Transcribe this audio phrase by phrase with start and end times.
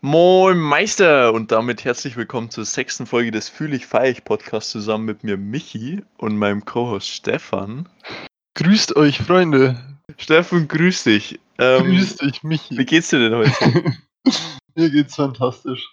[0.00, 5.04] Moin Meister und damit herzlich willkommen zur sechsten Folge des Fühl ich feig Podcast zusammen
[5.06, 7.88] mit mir Michi und meinem Co-Host Stefan.
[8.54, 9.98] Grüßt euch, Freunde.
[10.16, 11.40] Stefan, grüß dich.
[11.58, 12.78] Ähm, Grüß dich, Michi.
[12.78, 13.92] Wie geht's dir denn heute?
[14.76, 15.84] Mir geht's fantastisch.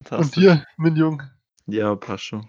[0.00, 0.42] Und Fantastisch.
[0.42, 1.22] dir, mein Jung?
[1.66, 2.48] Ja, passt schon.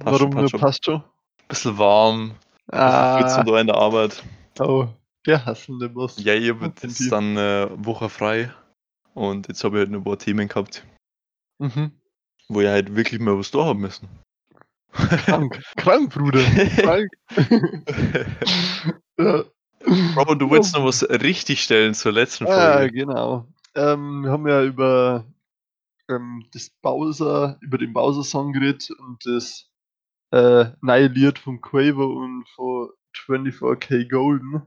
[0.00, 1.00] Passt Warum schon, nur passt schon.
[1.02, 1.12] passt?
[1.48, 2.28] Bisschen warm,
[2.66, 4.22] bisschen Ah, schwitzen da in der Arbeit.
[4.58, 4.88] oh,
[5.26, 6.16] der hassende Boss.
[6.18, 8.52] Ja, ihr wird jetzt dann äh, Woche frei
[9.14, 10.84] und jetzt habe ich halt ein paar Themen gehabt,
[11.58, 11.92] Mhm.
[12.48, 14.08] wo ihr halt wirklich mal was da haben müssen.
[14.92, 15.60] Krank.
[15.76, 16.42] Krank, Bruder.
[16.76, 17.08] Krank.
[19.18, 19.44] ja.
[20.16, 22.92] Robert, du wolltest noch was richtig stellen zur letzten Folge.
[22.92, 23.48] genau.
[23.74, 25.24] Ähm, wir haben ja über
[26.08, 29.70] ähm, das Bowser, über den Bowser-Song geredet und das
[30.30, 32.90] äh, Lied von Quavo und von
[33.26, 34.62] 24K Golden.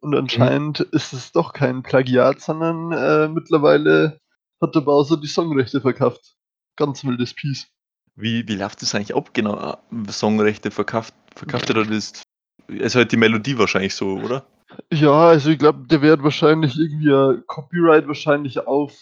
[0.00, 4.18] Und anscheinend ist es doch kein Plagiat, sondern äh, mittlerweile
[4.60, 6.36] hat der Bowser die Songrechte verkauft.
[6.76, 7.68] Ganz wildes Piece.
[8.16, 9.32] Wie, wie läuft das eigentlich ab?
[9.34, 12.22] Genau, Songrechte verkauft, verkauft er oder ist,
[12.68, 14.46] ist halt die Melodie wahrscheinlich so, oder?
[14.92, 18.98] Ja, also ich glaube, der wird wahrscheinlich irgendwie ein Copyright wahrscheinlich auf.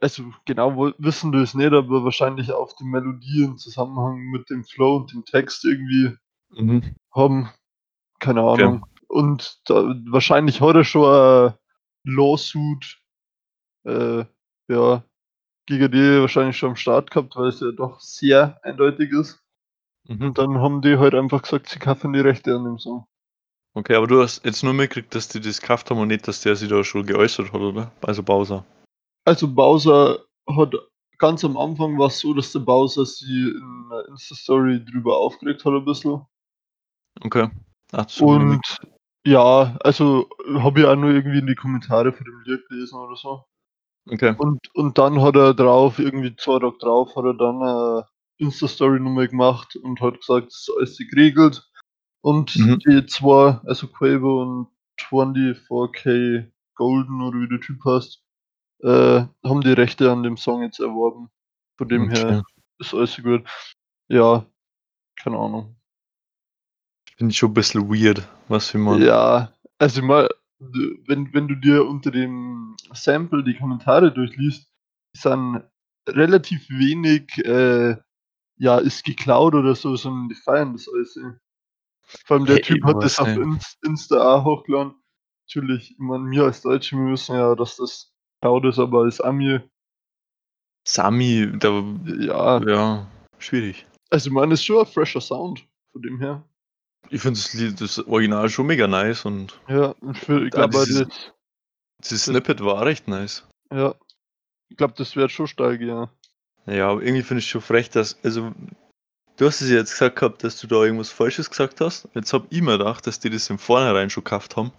[0.00, 4.64] Also genau wissen wir es nicht, aber wahrscheinlich auf die Melodie im Zusammenhang mit dem
[4.64, 6.14] Flow und dem Text irgendwie
[7.12, 7.50] haben.
[8.20, 8.42] Keine.
[8.42, 8.86] Ahnung.
[9.08, 11.54] Und da, wahrscheinlich hat er schon ein
[12.04, 12.98] Lawsuit
[13.84, 14.24] äh,
[14.68, 15.04] ja,
[15.66, 19.42] gegen die wahrscheinlich schon am Start gehabt, weil es ja doch sehr eindeutig ist.
[20.08, 20.22] Mhm.
[20.22, 23.06] Und dann haben die halt einfach gesagt, sie kaufen die Rechte an dem Song.
[23.74, 26.40] Okay, aber du hast jetzt nur mitgekriegt, dass die das gekauft haben und nicht, dass
[26.40, 27.92] der sich da schon geäußert hat, oder?
[28.02, 28.64] Also Bowser.
[29.24, 30.74] Also Bowser hat
[31.18, 35.64] ganz am Anfang war es so, dass der Bowser sie in einer Insta-Story drüber aufgeregt
[35.64, 36.24] hat ein bisschen.
[37.20, 37.50] Okay.
[37.92, 38.62] Ach, Und
[39.26, 40.28] ja, also
[40.60, 43.44] habe ich auch nur irgendwie in die Kommentare von dem Lied gelesen oder so.
[44.08, 44.34] Okay.
[44.38, 48.06] Und, und dann hat er drauf, irgendwie zwei Tage drauf, hat er dann eine
[48.38, 51.68] Insta-Story-Nummer gemacht und hat gesagt, es ist alles geregelt.
[52.22, 52.78] Und Mhm.
[52.80, 54.68] die zwei, also Quavo und
[55.00, 58.22] 24K Golden oder wie der Typ heißt,
[58.82, 61.30] äh, haben die Rechte an dem Song jetzt erworben.
[61.78, 62.16] Von dem Okay.
[62.16, 62.42] her
[62.78, 63.44] ist alles gut.
[64.08, 64.46] Ja,
[65.16, 65.76] keine Ahnung.
[67.16, 69.00] Finde ich schon ein bisschen weird, was für man.
[69.02, 70.28] Ja, also mal,
[70.58, 74.68] wenn, wenn du dir unter dem Sample die Kommentare durchliest,
[75.14, 75.62] sind
[76.08, 77.96] relativ wenig, äh,
[78.58, 81.16] ja, ist geklaut oder so, sondern die feiern das alles.
[81.16, 81.32] ey.
[82.24, 83.28] Vor allem der Hey, Typ hat das auf.
[83.28, 84.94] Inst- Insta auch hochgeladen.
[85.48, 88.12] Natürlich, ich meine, wir als Deutsche, wir wissen ja, dass das
[88.42, 89.60] laut ist, aber als Ami,
[90.86, 91.82] Sami, da.
[92.18, 93.06] ja, Ja,
[93.38, 93.86] schwierig.
[94.10, 96.44] also ich meine, ist schon ein fresher Sound, von dem her.
[97.10, 101.06] Ich finde das Lied, das Original schon mega nice und Ja, ich Ja, glaube, dieses-
[101.98, 103.44] das, das Snippet war recht nice.
[103.72, 103.94] ja,
[104.68, 106.08] ich glaube, das wird schon steil gehen.
[106.66, 108.52] Ja, aber irgendwie finde ich schon frech, dass, also,
[109.36, 112.08] du hast es ja jetzt gesagt gehabt, dass du da irgendwas Falsches gesagt hast.
[112.14, 114.72] Jetzt hab ich mir gedacht, dass die das im Vornherein schon gekauft haben.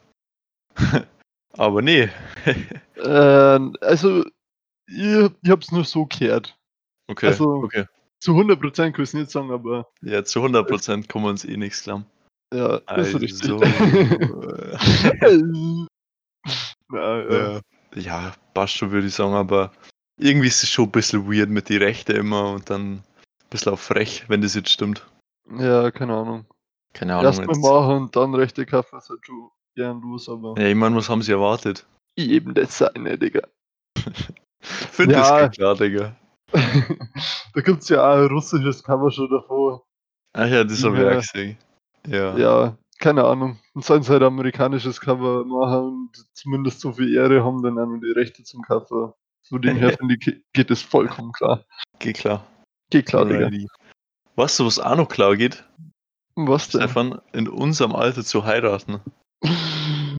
[1.53, 2.09] aber nee.
[2.99, 4.25] Ähm, also,
[4.87, 6.57] ich, ich hab's nur so gehört.
[7.07, 7.85] Okay, Also- okay.
[8.19, 11.55] Zu 100% kann ich es nicht sagen, aber Ja, zu 100% kann man uns eh
[11.55, 12.05] nichts glauben.
[12.53, 13.43] Ja, ist Also, richtig.
[16.91, 17.61] ja, ja.
[17.95, 19.71] ja, passt schon, würde ich sagen, aber
[20.19, 23.03] irgendwie ist es schon ein bisschen weird mit die Rechte immer und dann ein
[23.49, 25.05] bisschen auch frech, wenn das jetzt stimmt.
[25.57, 26.45] ja, keine Ahnung.
[26.93, 27.25] Keine Ahnung.
[27.25, 27.63] Erstmal Jetzt.
[27.63, 31.09] machen und dann rechte Kaffee ist halt schon gern los, aber Ja, ich meine, was
[31.09, 31.85] haben sie erwartet?
[32.17, 33.47] eben das seine, Digga.
[34.61, 35.41] Find das Ja.
[35.47, 36.15] geht klar, Digga.
[37.53, 39.83] da gibt's ja auch ein russisches Cover schon davor.
[40.33, 41.57] Ach ja, das habe ich auch gesehen.
[42.07, 42.37] Ja.
[42.37, 43.59] Ja, keine Ahnung.
[43.73, 47.99] Und sollen sie halt amerikanisches Cover machen und zumindest so viel Ehre haben, dann auch
[47.99, 49.15] die Rechte zum Cover.
[49.47, 51.65] Von dem her finde ich, geht es vollkommen klar.
[51.99, 52.45] Geht klar.
[52.89, 53.49] Geht klar, Digga.
[54.35, 55.63] Weißt du, was auch noch klar geht?
[56.35, 56.81] Was denn?
[56.81, 58.99] Stefan, in unserem Alter zu heiraten.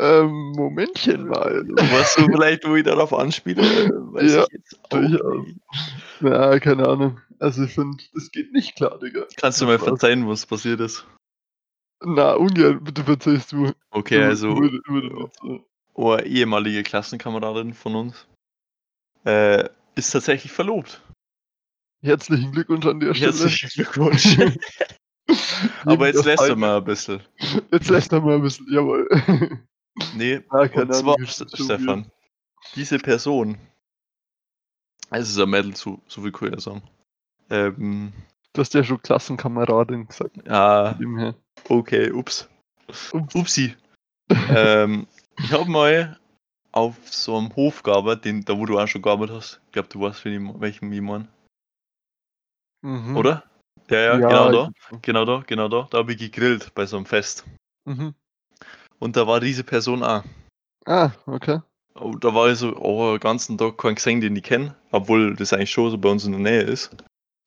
[0.00, 1.66] Ähm, Momentchen mal.
[1.68, 3.62] Weißt du vielleicht, wo ich darauf anspiele?
[4.12, 5.56] Weiß Ja, ich jetzt auch nicht.
[6.20, 7.20] Ja, keine Ahnung.
[7.40, 9.26] Also ich finde, das geht nicht klar, Digga.
[9.36, 9.88] Kannst du mal Was?
[9.88, 11.04] verzeihen, was passiert ist?
[12.00, 13.72] Na, ungern, bitte verzeihst du.
[13.90, 15.62] Okay, also du-
[15.96, 18.26] eine ehemalige Klassenkameradin von uns
[19.24, 21.02] äh, ist tatsächlich verlobt.
[22.02, 23.32] Herzlichen Glückwunsch an der Stelle.
[23.32, 24.38] Herzlichen Glückwunsch.
[25.84, 27.20] Aber jetzt lässt er mal ein bisschen.
[27.72, 29.08] Jetzt lässt er mal ein bisschen, jawohl.
[30.14, 32.10] Nee, Ah, und zwar, ist so Stefan,
[32.76, 33.58] diese Person,
[35.10, 36.82] es ist ein Mädel, so, so viel kann ich ja sagen.
[37.50, 38.12] Ähm,
[38.54, 40.36] Du hast ja schon Klassenkameradin gesagt.
[40.36, 41.34] dem her.
[41.68, 42.48] Okay, ups.
[42.88, 43.12] Ups.
[43.34, 43.76] Upsi.
[44.48, 45.06] ähm,
[45.38, 46.18] ich habe mal
[46.72, 49.60] auf so einem Hof gearbeitet, den, da wo du auch schon gearbeitet hast.
[49.66, 51.28] Ich glaube, du weißt, welchen ich meine.
[52.82, 53.16] Mhm.
[53.16, 53.44] Oder?
[53.90, 54.72] Ja, ja, Ja, genau da.
[55.02, 55.88] Genau da, genau da.
[55.90, 57.44] Da habe ich gegrillt bei so einem Fest.
[57.84, 58.14] Mhm.
[58.98, 60.24] Und da war diese Person auch.
[60.84, 61.60] Ah, okay.
[61.94, 64.74] Oh, Da war ich so, oh, den ganzen Tag keinen gesehen, den ich kenne.
[64.90, 66.90] Obwohl das eigentlich schon so bei uns in der Nähe ist.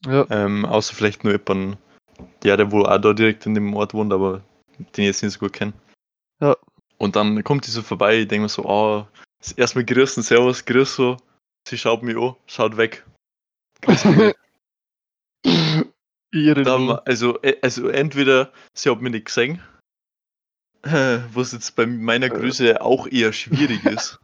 [0.06, 0.26] Ja.
[0.30, 1.78] Ähm, außer vielleicht nur jemanden,
[2.44, 4.42] ja, der wohl auch da direkt in dem Ort wohnt, aber
[4.78, 5.74] den ich jetzt nicht so gut kenne.
[6.42, 6.56] Ja.
[6.98, 9.08] Und dann kommt die so vorbei, ich denke mir so, oh,
[9.56, 11.18] erstmal grüßen, servus, grüß so.
[11.68, 13.06] Sie schaut mich an, schaut weg.
[13.82, 14.38] Grüß mich nicht.
[16.34, 16.66] Ehrenlos.
[16.66, 19.62] Da haben wir, also, äh, also entweder sie hat mich nicht gesehen,
[20.84, 24.20] was jetzt bei meiner Größe auch eher schwierig ist.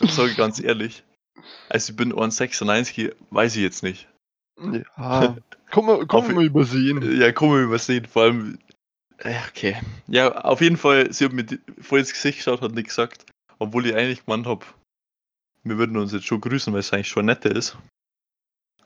[0.00, 1.04] Sage ich ganz ehrlich.
[1.68, 4.08] Also ich bin 1,96, weiß ich jetzt nicht.
[4.58, 5.36] Ja.
[5.70, 7.18] Komm mal, komm Auf- mal übersehen.
[7.18, 8.58] Ja, man übersehen, vor allem.
[9.24, 9.76] Ja, okay.
[10.06, 11.46] Ja, auf jeden Fall, sie hat mir
[11.80, 13.24] voll ins Gesicht geschaut, hat nicht gesagt.
[13.58, 14.66] Obwohl ich eigentlich gemeint habe,
[15.62, 17.78] wir würden uns jetzt schon grüßen, weil es eigentlich schon netter ist.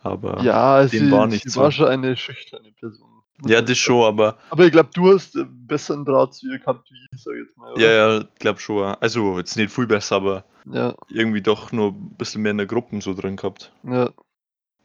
[0.03, 0.41] Aber.
[0.43, 1.61] Ja, sie, war nicht sie so.
[1.61, 3.23] war schon eine schüchterne Person.
[3.47, 4.39] Ja, das schon, aber.
[4.51, 5.37] Aber ich glaube, du hast
[5.67, 7.73] besseren Draht zu ihr gehabt wie ich, sag ich jetzt mal.
[7.73, 7.81] Oder?
[7.83, 8.95] Ja, ja, glaub schon.
[9.01, 12.67] Also, jetzt nicht viel besser, aber Ja, irgendwie doch nur ein bisschen mehr in der
[12.67, 13.73] Gruppe so drin gehabt.
[13.83, 14.11] ja.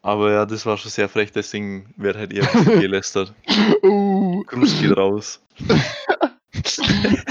[0.04, 3.34] Aber ja, das war schon sehr frech, deswegen wird halt eher ein bisschen gelästert.
[3.84, 5.40] Oh, Gruß geht raus.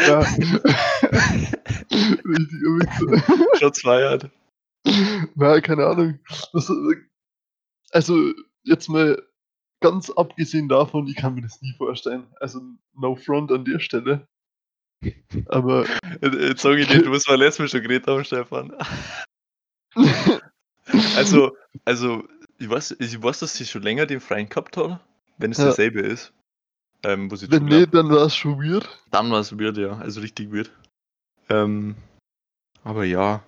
[0.07, 0.25] ja.
[3.59, 4.31] Schon feiert.
[5.35, 6.21] Na, keine Ahnung.
[6.53, 6.73] Das,
[7.91, 8.33] also,
[8.63, 9.21] jetzt mal
[9.81, 12.29] ganz abgesehen davon, ich kann mir das nie vorstellen.
[12.39, 12.61] Also,
[12.95, 14.29] no front an der Stelle.
[15.47, 15.87] Aber,
[16.23, 18.73] Jetzt sag ich dir, du musst mal letztes Mal schon geredet haben, Stefan.
[21.15, 22.25] Also, also,
[22.61, 25.01] ich weiß, ich weiß, dass sie schon länger den Freien gehabt hat,
[25.39, 25.65] wenn es Ja.
[25.65, 26.33] derselbe ist.
[27.03, 28.87] Ähm, wenn nicht, dann war es schon weird.
[29.11, 29.97] Dann war es weird, ja.
[29.99, 30.71] Also richtig weird.
[31.49, 31.97] Ähm,
[32.85, 33.43] aber ja.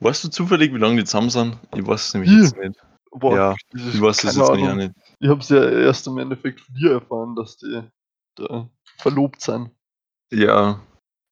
[0.00, 1.58] Weißt du zufällig, wie lange die zusammen sind?
[1.74, 2.42] Ich weiß es nämlich Wie?
[2.42, 2.78] jetzt nicht.
[3.10, 4.76] Boah, Ja, Ich weiß es jetzt Ahnung.
[4.76, 4.92] nicht.
[5.20, 7.82] Ich hab's ja erst im Endeffekt von dir erfahren, dass die
[8.34, 8.68] da
[8.98, 9.70] verlobt sind.
[10.30, 10.80] Ja,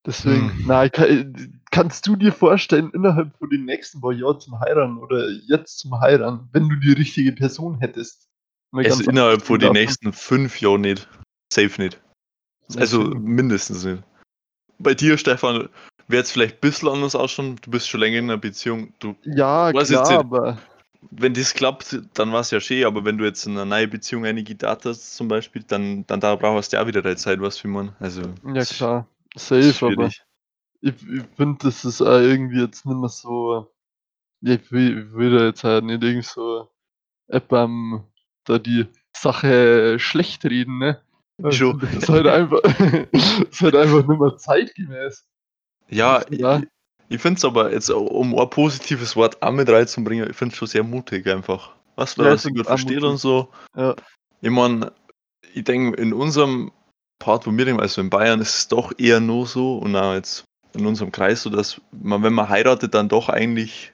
[0.07, 0.65] Deswegen, Hm.
[0.67, 5.29] na, kann, kannst du dir vorstellen, innerhalb von den nächsten paar Jahren zum Heiraten oder
[5.31, 8.29] jetzt zum Heiraten, wenn du die richtige Person hättest?
[8.73, 11.09] Also innerhalb von den nächsten fünf Jahren nicht.
[11.53, 12.01] Safe nicht.
[12.77, 14.03] Also mindestens nicht.
[14.79, 15.69] Bei dir, Stefan,
[16.09, 17.57] wird es vielleicht ein bisschen anders ausschauen.
[17.63, 18.93] Du bist schon länger in einer Beziehung.
[18.99, 20.59] Du, Ja, klar, jetzt aber
[21.11, 23.91] wenn das klappt, dann war es ja schön, aber wenn du jetzt in einer neuen
[23.91, 27.17] Beziehung eine Gitarre hast zum Beispiel, dann, dann da brauchst du ja auch wieder deine
[27.17, 27.95] Zeit, was für man.
[28.01, 28.23] Also,
[28.53, 29.07] ja klar,
[29.37, 30.23] safe, aber ich,
[30.83, 33.71] ich finde, das ist auch irgendwie jetzt nicht mehr so.
[34.41, 36.69] Ja, ich will, ich will da jetzt halt nicht irgendwie so
[37.29, 37.71] etwas
[38.45, 38.87] da die
[39.17, 41.01] Sache schlecht reden, ne?
[41.41, 42.61] Find, Das ist halt einfach,
[43.13, 45.27] das ist halt einfach nicht mehr zeitgemäß.
[45.89, 46.63] Ja, Das ist ich, ja-
[47.09, 50.59] ich finde es aber jetzt, um ein positives Wort auch mit reinzubringen, ich finde es
[50.59, 51.75] schon sehr mutig einfach.
[51.97, 53.11] Was, weil Ja, sich gut versteht mutig.
[53.11, 53.49] und so.
[53.77, 53.95] Ja,
[54.41, 54.93] Ich meine,
[55.55, 56.73] ich denke, in unserem
[57.19, 60.15] Part, wo wir denken, also in Bayern, ist es doch eher nur so und auch
[60.15, 60.45] jetzt
[60.75, 63.93] in unserem Kreis so, dass man, wenn man heiratet, dann doch eigentlich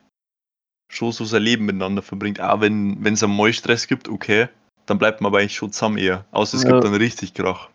[0.91, 2.41] schon so sein Leben miteinander verbringt.
[2.41, 4.49] Auch wenn es einmal Stress gibt, okay,
[4.87, 6.25] dann bleibt man aber eigentlich schon zusammen eher.
[6.33, 6.71] Außer es Ja.
[6.71, 7.69] gibt dann richtig Krach.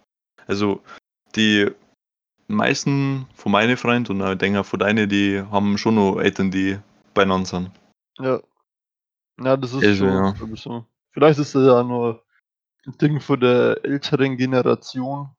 [0.48, 0.82] Also
[1.36, 1.72] die
[2.48, 6.52] meisten von meinen Freunden und ich denke auch von deinen, die haben schon noch Eltern,
[6.52, 6.78] die
[7.14, 7.72] beieinander sind.
[8.20, 8.42] ja.
[9.42, 10.56] Ja, das ist Also, schon ja.
[10.56, 10.86] so.
[11.12, 12.25] Vielleicht ist das ja nur
[13.02, 15.30] Ding von der älteren Generation,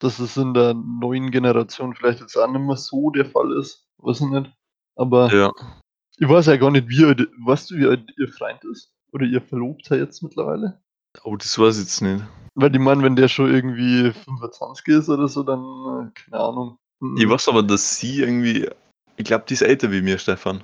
[0.00, 3.86] dass es in der neuen Generation vielleicht jetzt auch nicht mehr so der Fall ist.
[3.98, 4.50] Weiß ich nicht.
[4.96, 5.50] Aber Ja.
[6.18, 8.92] ich weiß ja gar nicht, wie alt, weißt du, wie alt ihr Freund ist?
[9.12, 10.80] Oder ihr Verlobter jetzt mittlerweile?
[11.22, 12.24] Oh, das weiß ich jetzt nicht.
[12.54, 16.78] Weil ich meine, wenn der schon irgendwie 25 ist oder so, dann, äh, keine Ahnung.
[17.00, 17.16] Mhm.
[17.16, 18.68] Ich weiß aber, dass sie irgendwie,
[19.16, 20.60] ich glaube, die ist älter wie mir, Stefan.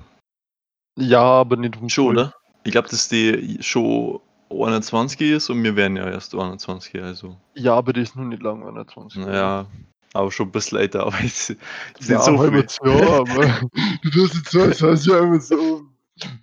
[0.99, 2.33] Ja, aber nicht um Schon, oder?
[2.63, 4.19] Ich glaube, dass die schon
[4.51, 7.37] 21 ist und wir werden ja erst 21, also.
[7.55, 9.25] Ja, aber die ist noch nicht lang 21.
[9.25, 9.65] Naja,
[10.13, 11.59] aber schon ein bisschen älter, aber es sind
[12.01, 12.39] ja, so viel.
[12.39, 13.45] halbes Jahr, aber
[14.03, 15.83] du tust jetzt so, als heißt ja immer so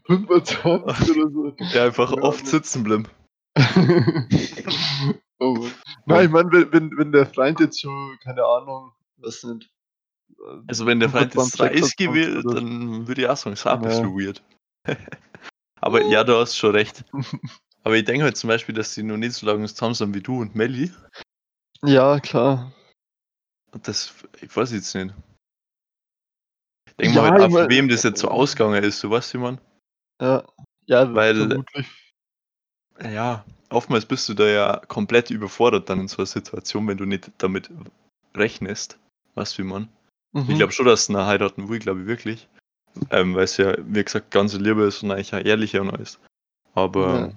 [0.06, 1.54] 25 oder so.
[1.74, 3.06] Ja, einfach Ja, oft sitzen bleiben.
[5.40, 5.66] oh.
[6.06, 9.68] Nein, ich meine, wenn, wenn, der Freund jetzt schon, keine Ahnung, was nicht.
[10.38, 12.54] äh, Also wenn der Freund jetzt 25, 30 gewählt, oder so.
[12.54, 13.88] dann würde ich auch sagen, ist auch ein Ja.
[13.88, 14.42] bisschen weird.
[15.80, 17.04] aber ja, du hast schon recht.
[17.84, 20.20] Aber ich denke halt zum Beispiel, dass die noch nicht so lange zusammen sind wie
[20.20, 20.92] du und Melly.
[21.82, 22.72] Ja, klar.
[23.82, 25.14] Das, ich weiß jetzt nicht.
[26.86, 29.34] Ich denke Ja, mal halt ich auch, wem das jetzt so ausgegangen ist, so weißt
[29.34, 29.60] du, man.
[30.20, 30.44] Ja,
[30.86, 31.86] ja Weil- vermutlich.
[33.00, 37.04] Ja, oftmals bist du da ja komplett überfordert dann in so einer Situation, wenn du
[37.04, 37.70] nicht damit
[38.34, 38.98] rechnest.
[39.36, 39.88] Weißt du, wie man.
[40.34, 40.54] Ich Mhm.
[40.56, 42.48] glaube schon, dass er heiraten will, glaube ich wirklich.
[43.10, 46.18] Ähm, weil es ja, wie gesagt, ganze Liebe ist und eigentlich auch ehrlicher und alles.
[46.74, 47.36] Aber Ja.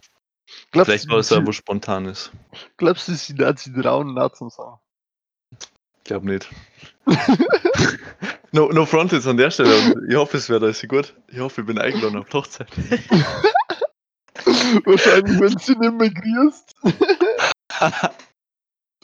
[0.71, 2.31] Glaubst vielleicht war es ja sie- was Spontanes.
[2.77, 4.79] Glaubst du, sie hat sie trauen, Sagen?
[5.51, 6.49] Ich glaube nicht.
[8.51, 9.75] no, no front jetzt an der Stelle.
[9.75, 11.13] und Ich hoffe, es wird alles gut.
[11.27, 12.69] Ich hoffe, ich bin eingeladen auf die Hochzeit.
[14.85, 16.75] Wahrscheinlich, wenn sie nicht mehr kriegst.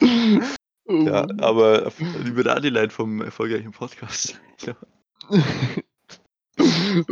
[0.87, 1.05] oh.
[1.05, 1.91] ja, aber
[2.23, 4.39] liebe Radileute vom erfolgreichen Podcast.
[4.61, 4.75] Ja.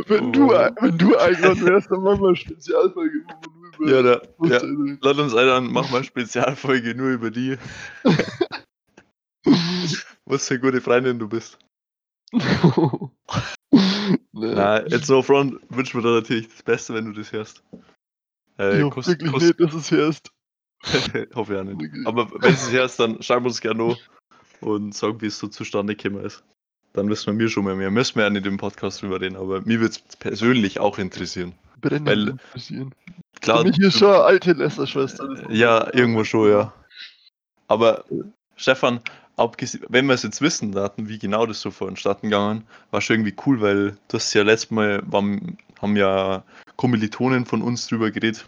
[0.06, 0.70] Wenn, du, Oh.
[0.80, 4.60] wenn du eingeladen wärst, dann machen wir eine Spezialfolge, nur über Ja, da, ja.
[5.02, 5.48] Lad uns ein,
[5.90, 7.56] wir eine Spezialfolge nur über die.
[10.24, 11.58] Was für eine gute Freundin du bist.
[12.32, 12.40] nee.
[14.32, 17.62] Na, jetzt no front wünschen wir dir natürlich das Beste, wenn du das hörst.
[18.58, 20.30] Äh, hoffe kost- wirklich kost- nicht, dass es hörst.
[21.34, 22.06] hoffe ich auch nicht.
[22.06, 23.98] Aber wenn du es hörst, dann schreib uns gerne noch
[24.60, 26.42] und sag, wie es so zustande gekommen ist.
[26.96, 27.90] Dann wissen wir mir schon mal mehr.
[27.90, 31.52] Müssen wir ja nicht im Podcast drüber reden, aber mir würde es persönlich auch interessieren.
[31.80, 32.94] Brennend weil- interessieren.
[33.42, 35.50] Klar, Für mich ist schon eine alte Lästerschwester.
[35.50, 36.72] ja, irgendwo schon, ja.
[37.68, 38.04] Aber
[38.56, 39.00] Stefan,
[39.90, 43.36] wenn wir es jetzt wissen, Daten, wie genau das so vonstatten gegangen, war schon irgendwie
[43.44, 46.44] cool, weil du hast ja letztes Mal, waren, haben ja
[46.76, 48.46] Kommilitonen von uns drüber geredet.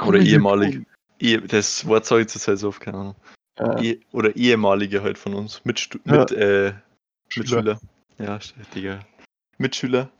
[0.00, 0.82] Oder ehemalig.
[1.18, 3.16] Eh, das Wort sage ich jetzt halt so oft, keine Ahnung.
[3.58, 5.60] Ja, Eh, oder ehemalige halt von uns.
[5.64, 6.20] Mitstu Ja.
[6.20, 6.72] mit, äh.
[7.36, 7.78] Mitschüler.
[8.18, 8.38] Ja,
[8.74, 9.00] Digga.
[9.58, 10.10] Mitschüler.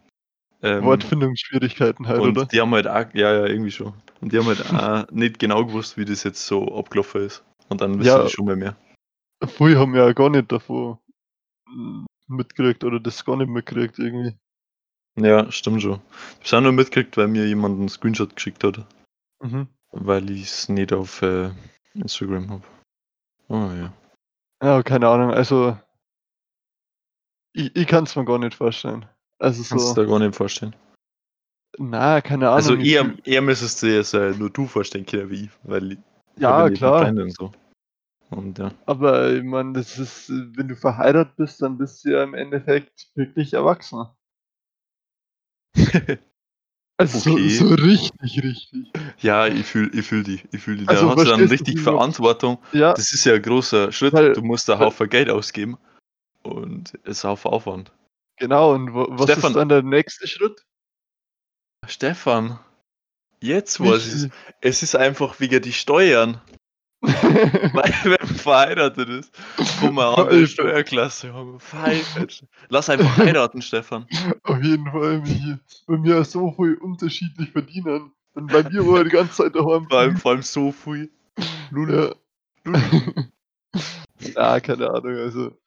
[0.62, 2.46] Ähm, Wortfindungsschwierigkeiten halt, und oder?
[2.46, 3.94] die haben halt auch, ja, ja, irgendwie schon.
[4.20, 7.42] Und die haben halt auch nicht genau gewusst, wie das jetzt so abgelaufen ist.
[7.68, 8.22] Und dann wissen Ja.
[8.24, 8.76] die schon mal mehr.
[9.44, 10.98] Vorher haben wir ja gar nicht davon
[11.68, 14.36] mm, mitgekriegt oder das gar nicht mitgekriegt irgendwie.
[15.18, 16.00] Ja, stimmt schon.
[16.42, 18.86] Ich habe auch nur mitgekriegt, weil mir jemand einen Screenshot geschickt hat,
[19.42, 19.66] Mhm.
[19.90, 21.50] weil ich es nicht auf äh,
[21.94, 22.62] Instagram habe.
[23.48, 23.92] Oh ja.
[24.62, 25.76] Ja, keine Ahnung, also
[27.54, 29.06] ich, ich kann es mir gar nicht vorstellen.
[29.38, 30.74] Also Kannst so, du dir gar nicht vorstellen.
[31.78, 32.56] na, keine Ahnung.
[32.56, 35.50] Also ich eher, fühl- eher müsstest du es äh, nur du vorstellen können, wie ich,
[35.64, 35.98] weil
[36.38, 37.08] ja, klar.
[37.08, 37.52] Und, so.
[38.30, 38.70] und ja.
[38.86, 43.08] Aber ich meine, das ist, wenn du verheiratet bist, dann bist du ja im Endeffekt
[43.14, 44.06] wirklich erwachsen.
[46.98, 47.48] Also Okay.
[47.48, 48.92] so, so richtig, richtig.
[49.18, 50.40] ja, ich fühle ich fühl die.
[50.52, 50.84] Ich fühl die.
[50.84, 52.58] Da Also hast du dann richtig Verantwortung.
[52.72, 54.12] Ja, Das ist ja ein großer Schritt.
[54.12, 55.78] Weil- du musst da Haufen Geld ausgeben.
[56.42, 57.92] Und es ist Haufen Aufwand.
[58.36, 58.72] genau.
[58.74, 60.64] Und wo, was Stefan- ist dann der nächste Schritt?
[61.86, 62.58] Stefan,
[63.40, 64.28] jetzt weiß ich es.
[64.60, 66.40] Es ist einfach wegen die Steuern.
[67.02, 69.32] Weil wenn man verheiratet ist,
[69.80, 70.46] wo man eine andere.
[70.46, 71.32] Steuerklasse.
[72.68, 74.06] Lass einfach heiraten, Stefan.
[74.44, 75.24] Auf jeden Fall.
[75.88, 79.88] Wenn wir so viel unterschiedlich verdienen, dann bleiben wir wohl die ganze Zeit daheim.
[79.88, 81.10] Vor allem, vor allem so viel.
[81.70, 82.14] Lul, Ja.
[82.64, 83.30] lul.
[84.36, 85.58] ja, keine Ahnung, also.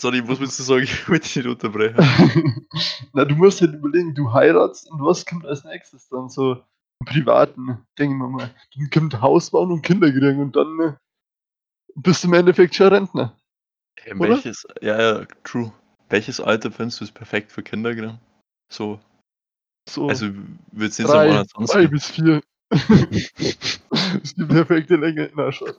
[0.00, 0.84] Sorry, was willst du sagen?
[0.84, 1.96] Ich will dich nicht unterbrechen.
[3.12, 7.06] Na, du musst halt überlegen, du heiratst und was kommt als nächstes dann so im
[7.06, 8.54] Privaten, denken wir mal.
[8.74, 10.92] Dann kommt Haus bauen und Kinder kriegen und dann äh,
[11.96, 13.36] bist du im Endeffekt schon Rentner.
[13.98, 15.70] Hey, welches, ja, ja, true.
[16.08, 18.18] Welches Alter findest du ist perfekt für Kinder genau?
[18.72, 19.00] So,
[19.86, 20.30] So also
[20.72, 22.40] wird es nicht drei, so drei bis vier.
[22.70, 22.88] das
[24.22, 25.30] ist die perfekte Länge.
[25.34, 25.72] Na, schon.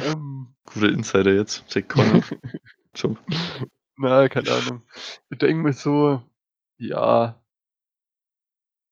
[0.00, 1.64] Ähm, Guter Insider jetzt.
[1.88, 2.22] Connor.
[2.94, 3.18] Job.
[3.96, 4.82] Na, keine Ahnung.
[5.30, 6.22] Ich denke mir so,
[6.78, 7.38] ja.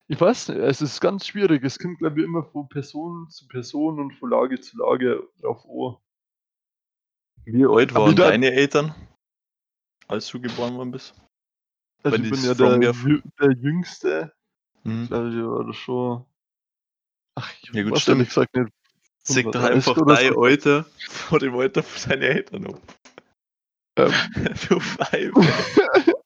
[0.08, 1.62] Ich weiß nicht, es ist ganz schwierig.
[1.62, 5.64] Es kommt, glaube ich, immer von Person zu Person und von Lage zu Lage drauf
[5.64, 5.96] an.
[7.44, 8.94] Wie alt waren deine Eltern,
[10.08, 11.14] als du geboren worden bist?
[12.02, 14.32] Also ich ich bin ja der, der Jüngste.
[14.84, 15.02] Mhm.
[15.04, 16.24] Ich glaube, ich war das schon.
[17.36, 18.16] Ach, ich Ja, gut, weiß stimmt.
[18.18, 18.72] ehrlich gesagt nicht.
[19.22, 20.42] Sag doch 35 einfach dein so.
[20.42, 22.80] Alter vor dem Alter von deinen Eltern ab.
[23.96, 24.12] Ähm,
[24.68, 25.32] du Pfeife.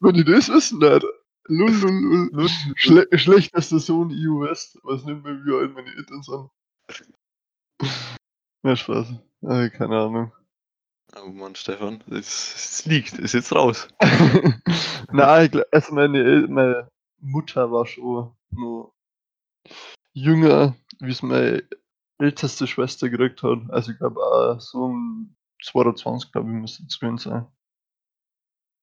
[0.00, 1.12] wenn ich das wissen hätte.
[1.48, 2.48] Lul, lul, lul.
[2.74, 4.78] Schle schlechtester Sohn EU West.
[4.82, 6.50] Was nimmt mir wie alt meine Eltern sind.
[8.64, 9.14] Ja, Spaß.
[9.42, 10.32] Äh, keine Ahnung.
[11.14, 13.88] Oh Mann, Stefan, es, es liegt, es ist jetzt raus.
[15.12, 18.92] Nein, ich also meine, meine Mutter war schon nur
[20.12, 21.62] jünger, wie es meine
[22.18, 23.58] älteste Schwester gekriegt hat.
[23.68, 27.46] Also ich glaube so um 22, glaube ich, müsste es gewesen sein.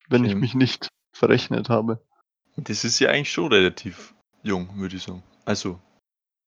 [0.08, 2.04] Wenn ich mich nicht verrechnet habe.
[2.56, 5.22] Das ist ja eigentlich schon relativ jung, würde ich sagen.
[5.44, 5.80] Also,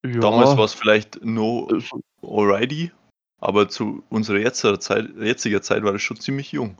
[0.05, 2.91] Ja, damals war es vielleicht no also, alrighty,
[3.39, 6.77] aber zu unserer jetziger Zeit, jetziger Zeit war das schon ziemlich jung.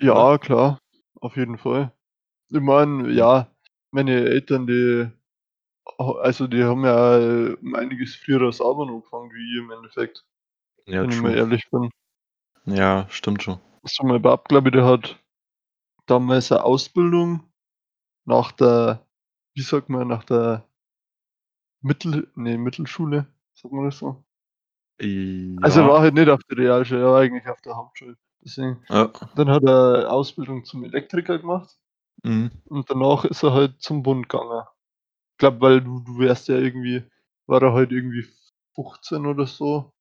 [0.00, 0.78] Ja, klar,
[1.20, 1.92] auf jeden Fall.
[2.50, 3.50] Ich meine, ja,
[3.90, 5.10] meine Eltern, die,
[5.98, 10.24] also die haben ja äh, um einiges früher als Arbeit angefangen, wie ich im Endeffekt,
[10.86, 11.90] Ja, wenn ich mal ehrlich bin.
[12.64, 13.58] Ja, stimmt schon.
[13.84, 15.18] So mein Bab, glaube ich, der hat
[16.06, 17.42] damals eine Ausbildung
[18.24, 19.04] nach der,
[19.54, 20.64] wie sagt man, nach der
[21.80, 24.24] Mittel, nee, Mittelschule, sagt man das so?
[25.00, 25.56] Ja.
[25.62, 28.16] Also er war halt nicht auf der Realschule, er war eigentlich auf der Hauptschule.
[28.44, 28.84] Deswegen.
[28.88, 29.10] ja.
[29.36, 31.76] Dann hat er Ausbildung zum Elektriker gemacht
[32.24, 32.52] Mhm.
[32.66, 34.62] und danach ist er halt zum Bund gegangen.
[35.32, 37.02] Ich glaube, weil du, du wärst ja irgendwie,
[37.46, 38.24] war er halt irgendwie
[38.76, 39.92] 15 oder so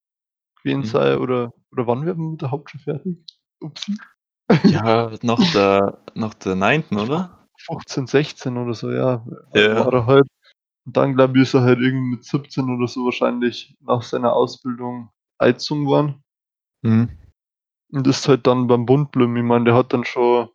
[0.64, 0.86] gewesen Mhm.
[0.86, 3.18] sei oder, oder wann man mit der Hauptschule fertig?
[3.62, 3.96] Upsi.
[4.66, 6.98] Ja, nach der, nach der 9.
[7.00, 7.48] oder?
[7.58, 9.26] 15, 16 oder so, ja.
[9.54, 9.86] Ja.
[9.86, 10.28] War er halt.
[10.86, 14.34] Und dann glaube ich, ist er halt irgendwie mit 17 oder so wahrscheinlich nach seiner
[14.34, 16.24] Ausbildung eingezogen worden.
[16.84, 17.10] Mhm.
[17.92, 19.38] Und ist halt dann beim Bund geblieben.
[19.38, 20.50] Ich meine, der hat dann schon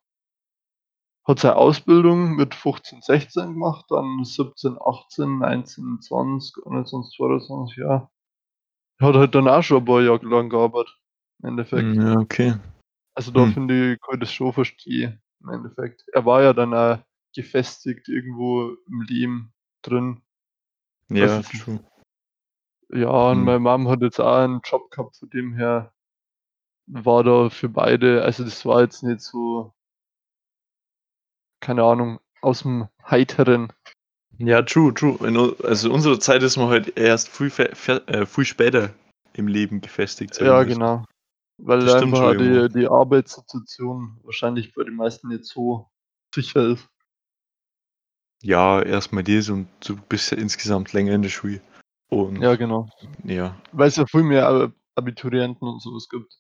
[1.27, 8.09] hat seine Ausbildung mit 15, 16 gemacht, dann 17, 18, 19, 20, 21, 22, ja.
[8.99, 10.97] Er hat halt dann auch schon ein paar Jahre lang gearbeitet.
[11.43, 11.95] Im Endeffekt.
[11.97, 12.55] Ja, okay.
[13.15, 13.53] Also da Hm.
[13.53, 15.23] finde ich, kann ich das schon verstehen.
[15.41, 16.05] Im Endeffekt.
[16.13, 16.99] Er war ja dann auch
[17.35, 20.23] gefestigt irgendwo im Leben drin.
[21.09, 21.81] Ja, ist- true.
[22.91, 23.45] Ja, und Hm.
[23.45, 25.93] meine Mom hat jetzt auch einen Job gehabt, von dem her
[26.87, 29.75] war da für beide, also das war jetzt nicht so,
[31.61, 33.73] keine Ahnung, aus dem Heiteren.
[34.39, 35.17] Ja, true, true.
[35.27, 37.71] In, also in unserer Zeit ist man halt erst fe-
[38.07, 38.91] äh, viel später
[39.33, 40.39] im Leben gefestigt.
[40.39, 40.67] Ja, mal.
[40.67, 41.05] genau.
[41.59, 45.89] Weil Das einfach die, die Arbeitssituation wahrscheinlich bei den meisten nicht so
[46.35, 46.87] sicher ist.
[48.43, 51.61] Ja, erstmal das und du bist ja insgesamt länger in der Schule.
[52.11, 52.89] Und Ja, genau.
[53.25, 56.39] ja, Weil es ja viel mehr Ab- Abiturienten und sowas gibt.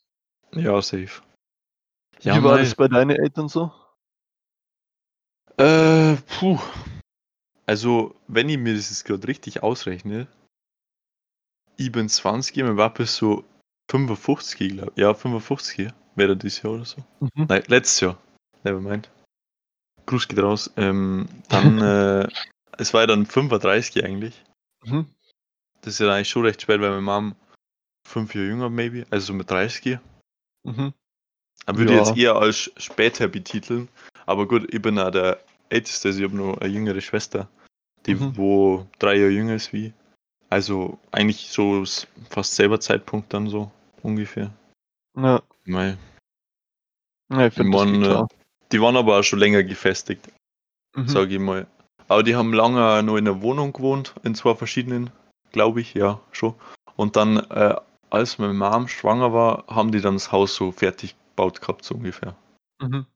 [0.53, 1.23] ja, safe.
[2.21, 2.63] Wie Ja, war mei.
[2.63, 3.73] das bei deinen Eltern so?
[5.59, 6.59] Äh, puh.
[7.67, 10.29] Also, wenn ich mir das jetzt gerade richtig ausrechne,
[11.77, 13.45] ich bin 20, mein Papa ist so
[13.91, 15.01] 55, glaube ich.
[15.01, 17.05] Ja, 55 wäre dieses Jahr oder so.
[17.21, 17.47] Mhm.
[17.49, 18.19] Nein, letztes Jahr.
[18.63, 19.11] Nevermind.
[20.07, 20.71] Gruß geht raus.
[20.77, 22.29] Ähm, dann, äh,
[22.79, 24.43] es war ja dann 35 eigentlich.
[24.85, 25.07] Mhm.
[25.83, 27.35] Das ist ja eigentlich schon recht spät, weil meine Mom
[28.07, 29.99] fünf Jahre jünger, maybe, also so mit 30.
[30.63, 30.95] Mhm.
[31.67, 32.05] Dann würde ich Ja.
[32.07, 33.89] jetzt eher als später betiteln.
[34.25, 37.49] Aber gut, ich bin auch der Älteste, also ich habe noch eine jüngere Schwester,
[38.07, 38.37] die Mhm.
[38.37, 39.93] wo drei Jahre jünger ist wie.
[40.49, 41.85] Also eigentlich so
[42.31, 43.71] fast selber Zeitpunkt dann so
[44.03, 44.53] ungefähr.
[45.17, 45.97] Ja, Mei.
[47.31, 48.25] ja ich mein, geht äh,
[48.73, 50.29] die waren aber auch schon länger gefestigt,
[50.95, 51.09] Mhm.
[51.09, 51.67] sage ich mal.
[52.09, 55.11] Aber die haben lange nur in einer Wohnung gewohnt, in zwei verschiedenen,
[55.51, 56.55] glaube ich, ja, schon.
[56.95, 57.75] Und dann, äh,
[58.11, 61.97] als meine Mom schwanger war, haben die dann das Haus so fertig gebaut gehabt, so
[61.97, 62.37] ungefähr.
[62.81, 63.07] Mhm.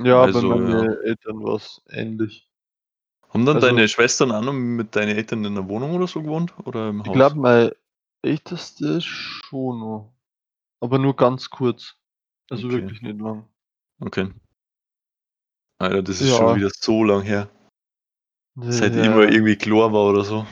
[0.00, 2.47] Ja, Also, bei meinen Eltern war es ähnlich.
[3.30, 6.22] Haben dann Also- deine Schwestern auch noch mit deinen Eltern in der Wohnung oder so
[6.22, 6.54] gewohnt?
[6.64, 7.06] Oder im Haus?
[7.08, 7.70] Ich glaube, mein
[8.22, 10.12] älteste schon noch.
[10.80, 11.96] Aber nur ganz kurz.
[12.50, 12.76] Also Okay.
[12.76, 13.46] wirklich nicht lang.
[14.00, 14.30] Okay.
[15.78, 16.36] Alter, das ist Ja.
[16.36, 17.48] schon wieder so lang her.
[18.60, 20.46] Seit Ja, ich mal irgendwie klar war oder so.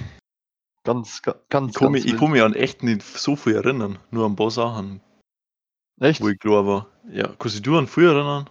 [0.84, 3.54] Ganz, ga- ganz, Ich kann ganz mich, ich kann mich an echt nicht so viel
[3.56, 3.98] erinnern.
[4.12, 5.00] Nur an ein paar Sachen.
[5.98, 6.20] Echt?
[6.20, 6.86] wo ich klar war.
[7.10, 8.50] Ja, kannst du dich an früher erinnern?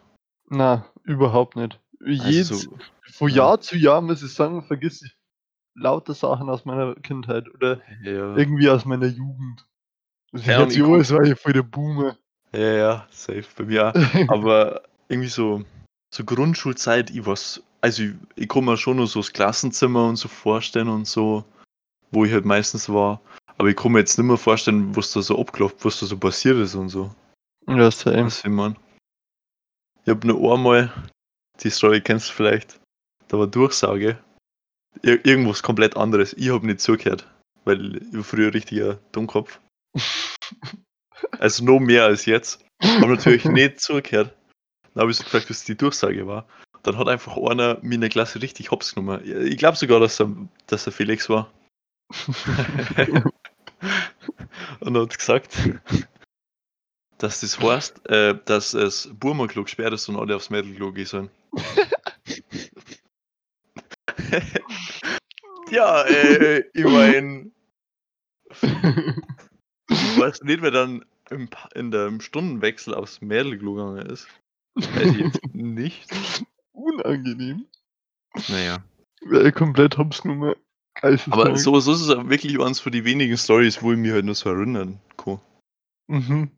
[0.50, 1.80] Na, überhaupt nicht.
[2.04, 2.78] Jedes, Also so,
[3.18, 3.36] von ja.
[3.38, 5.16] Jahr zu Jahr muss ich sagen, vergiss ich
[5.76, 9.66] lauter Sachen aus meiner Kindheit oder ja, irgendwie aus meiner Jugend.
[10.32, 12.18] Das Ja, jetzt ich ja, guck- es war ja voll der Boomer.
[12.54, 13.46] ja, ja, safe.
[13.58, 13.94] Bei mir auch.
[14.30, 15.64] Aber irgendwie so,
[16.14, 20.16] so Grundschulzeit, ich was, also ich, ich kann mir schon noch so das Klassenzimmer und
[20.18, 21.44] so vorstellen und so,
[22.12, 23.22] wo ich halt meistens war.
[23.58, 26.18] Aber ich kann mir jetzt nicht mehr vorstellen, was da so abgelaufen, was da so
[26.18, 27.14] passiert ist und so.
[27.68, 28.26] ja, same.
[28.26, 28.76] Was ich mein.
[30.04, 30.92] Ich hab nur einmal,
[31.62, 32.80] die Story kennst du vielleicht,
[33.28, 34.18] da war Durchsage.
[35.02, 36.34] Ir irgendwas komplett anderes.
[36.34, 37.28] Ich hab nicht zugehört,
[37.66, 39.60] weil ich war früher richtiger Dummkopf.
[41.40, 42.64] Also noch mehr als jetzt.
[42.82, 44.36] Hab natürlich nicht zugehört.
[44.94, 46.46] Dann habe ich so gefragt, was die Durchsage war.
[46.84, 49.22] Dann hat einfach einer mir in der Klasse richtig hops genommen.
[49.48, 50.30] Ich glaube sogar, dass er,
[50.68, 51.52] dass er Felix war.
[54.82, 55.58] Und hat gesagt,
[57.18, 61.30] dass das heißt, äh, dass es Burmerklo gesperrt ist und alle aufs Mädelklo gehen sollen.
[65.72, 67.52] ja, äh, ich mein,
[69.90, 74.28] weiß nicht, wer dann im, in der im Stundenwechsel aufs Mädelklo gegangen ist.
[74.76, 76.08] Weiß ich jetzt nicht.
[76.74, 77.66] Unangenehm.
[78.50, 78.84] Naja.
[79.22, 80.56] Weil komplett hops Nummer.
[81.02, 84.26] Aber so, so ist es wirklich eins von die wenigen Stories, wo ich mich halt
[84.26, 85.40] nur so erinnern kann.
[86.08, 86.52] Mhm.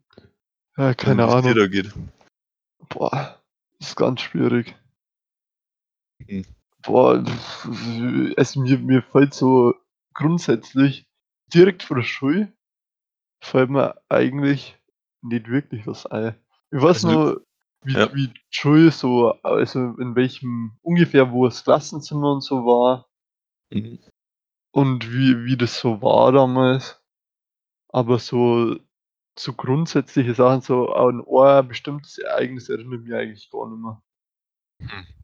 [0.78, 1.56] Ja, keine dir Ahnung.
[1.56, 1.92] da geht.
[2.90, 3.42] Boah,
[3.80, 4.76] ist ganz schwierig.
[6.26, 6.46] Hm.
[6.88, 7.24] Boah,
[8.38, 9.76] also mir, mir fällt so
[10.14, 11.06] grundsätzlich
[11.54, 12.54] direkt vor der Schule
[13.44, 14.78] fällt mir eigentlich
[15.22, 16.36] nicht wirklich was ein.
[16.72, 17.46] Ich weiß Also nur,
[17.84, 18.14] wie, Ja.
[18.16, 23.08] wie Schule so, also in welchem, ungefähr wo das Klassenzimmer und so war
[23.72, 24.00] Mhm.
[24.72, 27.02] und wie, wie das so war damals.
[27.90, 28.78] Aber so,
[29.38, 34.02] so grundsätzliche Sachen, so an ein bestimmtes Ereignis erinnere ich mich eigentlich gar nicht mehr.
[34.82, 35.17] Hm.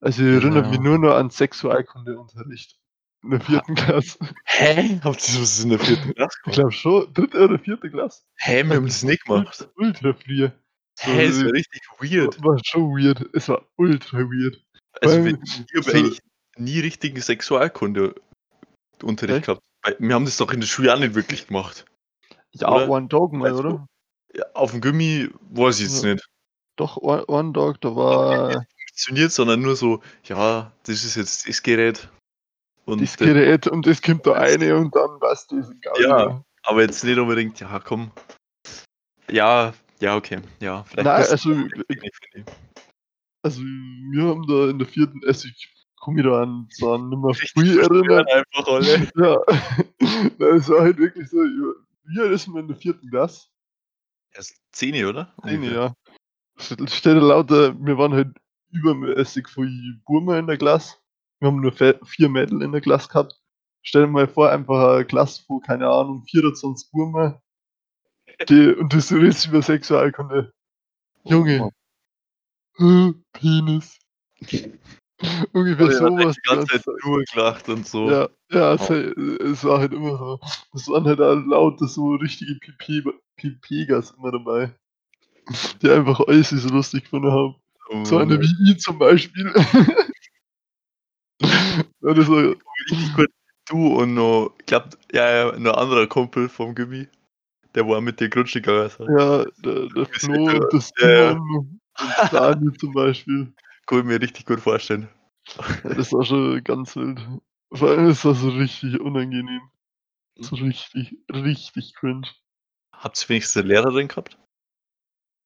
[0.00, 0.82] Also ich erinnere mich Ja.
[0.82, 2.76] nur noch an Sexualkundeunterricht
[3.22, 4.18] in der Ha- vierten Klasse.
[4.44, 5.00] Hä?
[5.04, 6.54] Habt ihr sowas in der vierten Klasse Ich gemacht?
[6.56, 8.22] glaube schon, dritte oder vierte Klasse.
[8.38, 9.68] Hä, wir haben das nicht gemacht.
[9.76, 10.48] Ultra früh.
[10.98, 12.42] So, Hä, das war richtig weird.
[12.42, 13.28] War schon weird.
[13.34, 14.62] Es war ultra weird.
[15.02, 16.20] Also Weil- ich habe so- eigentlich
[16.56, 19.62] nie richtigen Sexualkunde-Unterricht gehabt.
[19.98, 21.84] Wir haben das doch in der Schule auch nicht wirklich gemacht.
[22.52, 22.88] Ja, Oder?
[22.88, 23.86] One Dog mal, oder?
[24.34, 26.14] Ja, auf dem Gummi weiß ich jetzt Ja.
[26.14, 26.26] nicht.
[26.76, 28.66] Doch, One, One Dog, da war
[29.00, 32.08] Funktioniert, sondern nur so, ja, das ist jetzt das Gerät.
[32.84, 35.70] Und das das- Gerät und es kommt da eine und dann was das.
[36.02, 36.42] Ja.
[36.64, 38.10] aber jetzt nicht unbedingt, ja, komm.
[39.30, 40.40] Ja, ja, okay.
[40.60, 41.50] Ja, vielleicht Nein, das- also.
[43.42, 45.68] Also, wir haben da in der vierten, also ich
[46.04, 48.26] kann mich da an so an Richtig früh erinnern.
[48.26, 49.12] verstört einfach alle.
[49.16, 53.46] Ja, Na, es war halt wirklich so, wie alt ist man in der vierten Klasse?
[54.32, 55.32] Erst 10, oder?
[55.42, 55.74] Zehn, Ungefähr.
[55.80, 55.94] ja.
[56.58, 58.36] Stell stell dir lauter, wir waren halt
[58.72, 60.96] übermäßig viele Burmen in der Klasse.
[61.40, 63.40] Wir haben nur vier Mädel in der Klasse gehabt.
[63.82, 67.38] Stell dir mal vor, einfach eine Klasse von, keine Ahnung, 24 Burmen.
[68.48, 70.52] Die, und das redest über Sexualkunde.
[71.24, 71.70] Junge.
[72.78, 73.98] Oh, Penis.
[75.52, 76.36] Ungefähr haben sowas.
[76.36, 78.10] die ganze Zeit nur gelacht und so.
[78.10, 78.94] Ja, ja, es, Oh.
[78.94, 80.40] es war halt immer so.
[80.74, 83.02] Es waren halt auch lauter so richtige Pipi,
[83.36, 84.74] Pipigas immer dabei.
[85.82, 87.56] Die einfach alles so lustig gefunden haben.
[87.90, 89.52] Oh, So eine wie ich zum Beispiel.
[91.40, 92.54] das war,
[92.90, 93.30] richtig gut.
[93.68, 97.08] Du und noch, ich glaub, ja, ja, noch ein anderer Kumpel vom Gummi,
[97.74, 98.98] der war mit dir Grutschig gegangen hat.
[99.00, 101.80] ja, der, der Flo und das ja, und
[102.32, 103.52] Dani zum Beispiel.
[103.86, 105.08] Kann ich mir richtig gut vorstellen.
[105.84, 107.20] Ja, das war schon ganz wild.
[107.72, 109.62] Vor allem ist das so richtig unangenehm.
[110.36, 112.28] So richtig, richtig cringe.
[112.92, 114.38] Habt ihr wenigstens eine Lehrerin gehabt?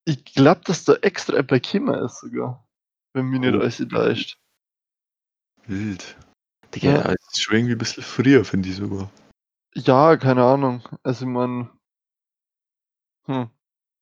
[0.07, 2.67] Ich glaube, dass da extra bei Kimmer ist sogar.
[3.15, 3.61] Wenn mich nicht Oh.
[3.61, 4.39] alles täuscht.
[5.67, 6.17] Wild.
[6.75, 7.03] Digga, Ja.
[7.05, 9.11] das ist schon irgendwie ein bisschen früher, finde ich sogar.
[9.75, 10.87] Ja, keine Ahnung.
[11.03, 11.71] Also man.
[13.27, 13.49] Hm.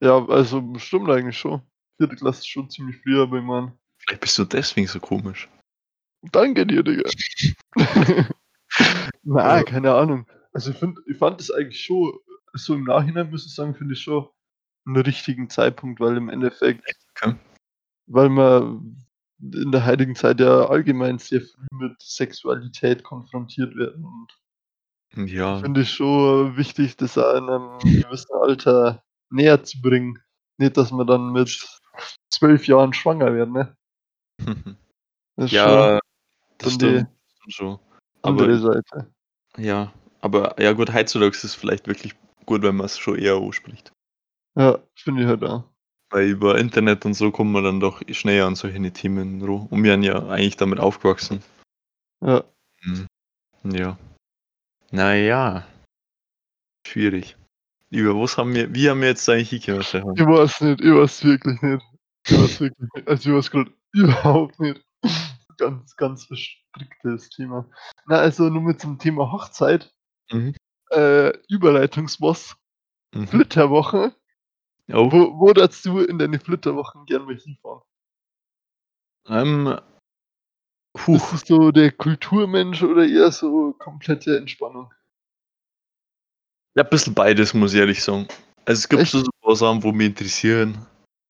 [0.00, 1.62] Ja, also stimmt eigentlich schon.
[1.98, 3.78] Vierte Klasse ist schon ziemlich früh, aber ich mein.
[3.98, 5.48] Vielleicht bist du deswegen so komisch.
[6.32, 7.08] Danke dir, Digga.
[9.22, 9.62] Na, Ja.
[9.62, 10.26] keine Ahnung.
[10.52, 12.12] Also ich finde, ich fand das eigentlich schon,
[12.54, 14.28] so im Nachhinein muss ich sagen, finde ich schon
[14.86, 16.84] einen richtigen Zeitpunkt, weil im Endeffekt,
[17.16, 17.36] Okay.
[18.06, 18.96] weil man
[19.40, 25.80] in der heutigen Zeit ja allgemein sehr früh mit Sexualität konfrontiert werden und Ja, finde
[25.82, 30.22] ich schon wichtig, das in einem gewissen Alter näher zu bringen.
[30.58, 31.50] Nicht, dass man dann mit
[32.30, 33.76] zwölf Jahren schwanger wird, ne?
[35.36, 36.00] Das ist schon ja,
[36.58, 37.78] das die stimmt, stimmt schon.
[38.22, 39.12] andere Aber Seite.
[39.56, 42.14] ja, aber ja gut, heutzutage ist es vielleicht wirklich
[42.44, 43.92] gut, wenn man es schon eher ausspricht.
[44.54, 45.64] Ja, finde ich halt auch.
[46.10, 49.66] Weil über Internet und so kommt man dann doch schneller an solche Themen ran.
[49.70, 51.42] Und wir sind ja eigentlich damit aufgewachsen.
[52.20, 52.44] Ja.
[52.82, 53.06] Mhm.
[53.64, 53.98] Ja.
[54.90, 55.66] Naja.
[56.86, 57.36] Schwierig.
[57.90, 60.14] Über was haben wir, wie haben wir jetzt eigentlich hingekommen, Stefan?
[60.16, 61.84] Ich weiß nicht, ich weiß wirklich nicht.
[62.26, 63.08] Ich weiß wirklich nicht.
[63.08, 64.84] Also ich weiß gerade überhaupt nicht.
[65.56, 67.68] Ganz, ganz verstricktes Thema.
[68.06, 69.94] Na, also nur mit zum Thema Hochzeit.
[70.30, 70.54] Mhm.
[70.90, 72.56] Äh, Überleitungsboss.
[73.14, 73.28] Mhm.
[73.28, 74.14] Flitterwoche.
[74.90, 77.82] Oh, Wo, wo darfst du in deine Flitterwochen gern mal hinfahren?
[79.28, 79.78] ähm,
[80.94, 84.92] Bist puh, du so der Kulturmensch oder eher so komplette Entspannung?
[86.76, 88.26] ja, ein bisschen beides, muss ich ehrlich sagen.
[88.64, 89.12] Also es gibt Echt?
[89.12, 90.86] so ein paar Sachen, wo mich interessieren.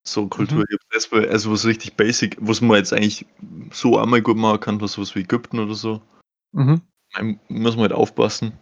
[0.06, 0.64] So Kultur, Mhm.
[0.68, 3.24] ich hab erstmal, also was richtig basic, was man jetzt eigentlich
[3.72, 6.02] so einmal gut machen kann, was sowas wie Ägypten oder so.
[6.52, 6.82] Mhm.
[7.14, 8.52] Man muss man halt aufpassen.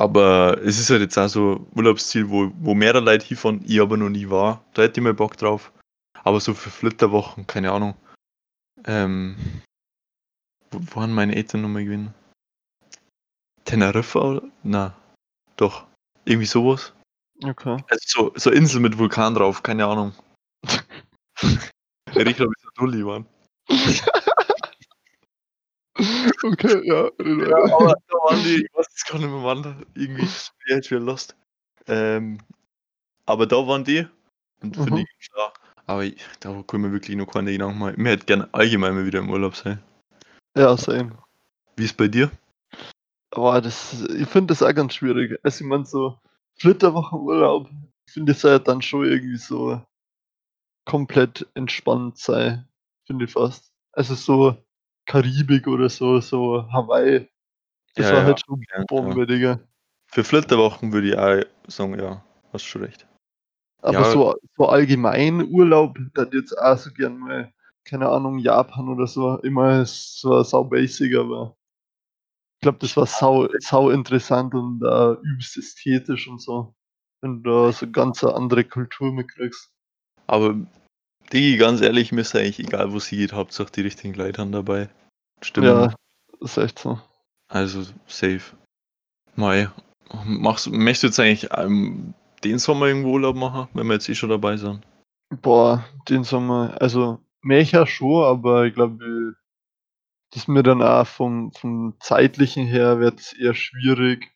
[0.00, 3.78] Aber es ist halt jetzt auch so ein Urlaubsziel, wo, wo mehrere Leute hinfahren, ich
[3.82, 4.64] aber noch nie war.
[4.72, 5.72] Da hätte ich mal Bock drauf.
[6.24, 7.94] Aber so für Flitterwochen, keine Ahnung.
[8.86, 9.36] Ähm,
[10.70, 12.14] wo wo waren meine Eltern nochmal gewesen?
[13.66, 14.42] Teneriffa oder?
[14.62, 14.96] Na,
[15.56, 15.86] doch.
[16.24, 16.94] Irgendwie sowas.
[17.44, 17.76] Okay.
[17.90, 20.14] Also so, so Insel mit Vulkan drauf, keine Ahnung.
[22.14, 23.26] Der Richter, wie so dulli waren.
[26.44, 27.10] Okay, ja.
[27.18, 30.22] Ja, aber da waren die, ich weiß jetzt gar nicht mehr wann, irgendwie,
[30.66, 31.36] ja, jetzt wieder lost.
[31.86, 32.38] Ähm,
[33.26, 34.06] aber da waren die
[34.62, 34.84] und Mhm.
[34.84, 35.52] finde ich klar.
[35.86, 37.94] Aber ich, da können wir wirklich noch keine Gedanken machen.
[37.98, 39.82] Ich hätte gerne allgemein mal wieder im Urlaub sein.
[40.56, 41.16] Ja, same.
[41.76, 42.30] Wie ist bei dir?
[43.32, 45.38] Aber das, ich finde das auch ganz schwierig.
[45.42, 46.18] Also ich meine so
[46.56, 47.68] Flitterwochenurlaub,
[48.06, 49.80] ich finde das halt dann schon irgendwie so
[50.84, 52.68] komplett entspannt sein,
[53.06, 53.72] finde ich fast.
[53.92, 54.56] Also so
[55.10, 57.28] Karibik oder so, so Hawaii.
[57.96, 59.58] Das Ja, war ja, halt schon ja, Bombe, Digga.
[60.06, 63.08] Für Flitterwochen würde ich auch sagen, ja, hast schon recht.
[63.82, 64.04] Aber Ja.
[64.04, 67.52] so, so allgemein Urlaub, dann jetzt auch so gern mal,
[67.84, 69.38] keine Ahnung, Japan oder so.
[69.38, 71.56] Immer zwar sau basic, aber
[72.58, 76.72] ich glaube, das war sau, sau interessant und äh, übelst ästhetisch und so.
[77.20, 79.72] Wenn du da so ganz eine andere Kultur mitkriegst.
[80.28, 80.54] Aber
[81.32, 84.52] Digi, ganz ehrlich, mir ist eigentlich egal, wo sie geht, Hauptsache die richtigen Leute haben
[84.52, 84.88] dabei.
[85.42, 85.66] Stimmt.
[85.66, 85.94] Ja,
[86.40, 87.00] ist echt so.
[87.48, 88.56] Also safe.
[89.34, 89.68] Mai.
[90.24, 94.14] Machst, möchtest du jetzt eigentlich ähm, den Sommer irgendwo Urlaub machen, wenn wir jetzt eh
[94.14, 94.86] schon dabei sind?
[95.42, 99.36] Boah, den Sommer, also Mecha schon, aber ich glaube,
[100.30, 104.32] das ist mir dann auch vom, vom zeitlichen her wird es eher schwierig.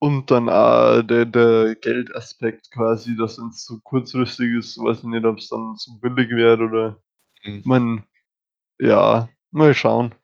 [0.00, 5.04] Und dann auch der, der Geldaspekt quasi, dass wenn es so kurzfristig ist, weiß ich
[5.04, 7.02] nicht, ob es dann so billig wird oder
[7.44, 7.62] Mhm.
[7.64, 8.04] man,
[8.80, 10.14] ja, mal schauen.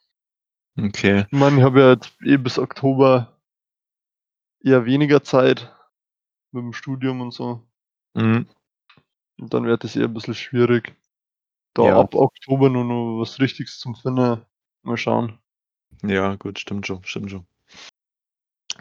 [0.79, 1.27] Okay.
[1.31, 3.39] Ich meine, ich habe ja jetzt eh bis Oktober
[4.63, 5.73] eher weniger Zeit
[6.53, 7.63] mit dem Studium und so.
[8.15, 8.47] Mhm.
[9.39, 10.95] Und dann wird es eher ein bisschen schwierig.
[11.75, 12.01] Da Ja.
[12.01, 14.45] ab Oktober nur noch was Richtiges zum Finden.
[14.83, 15.39] Mal schauen.
[16.03, 17.47] Ja, gut, stimmt schon, stimmt schon.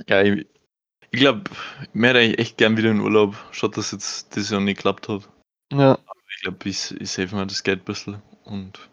[0.08, 0.48] Ja, ich,
[1.12, 1.50] ich glaube,
[1.94, 5.10] mir hätte eigentlich echt gern wieder in Urlaub, schaut, dass jetzt das Jahr nicht geklappt
[5.10, 5.30] hat.
[5.72, 5.98] Ja,
[6.36, 8.90] Ich glaube, ich, ich save mir das Geld ein bisschen und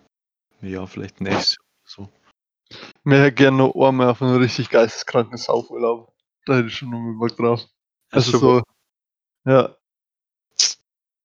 [0.63, 2.13] ja, vielleicht nächstes Jahr oder so.
[3.05, 6.15] mir hätte gerne noch einmal auf einen richtig geisteskranken Saufurlaub.
[6.47, 7.67] Da hätte ich schon noch mal drauf.
[8.11, 8.63] Also so,
[9.45, 9.77] ja.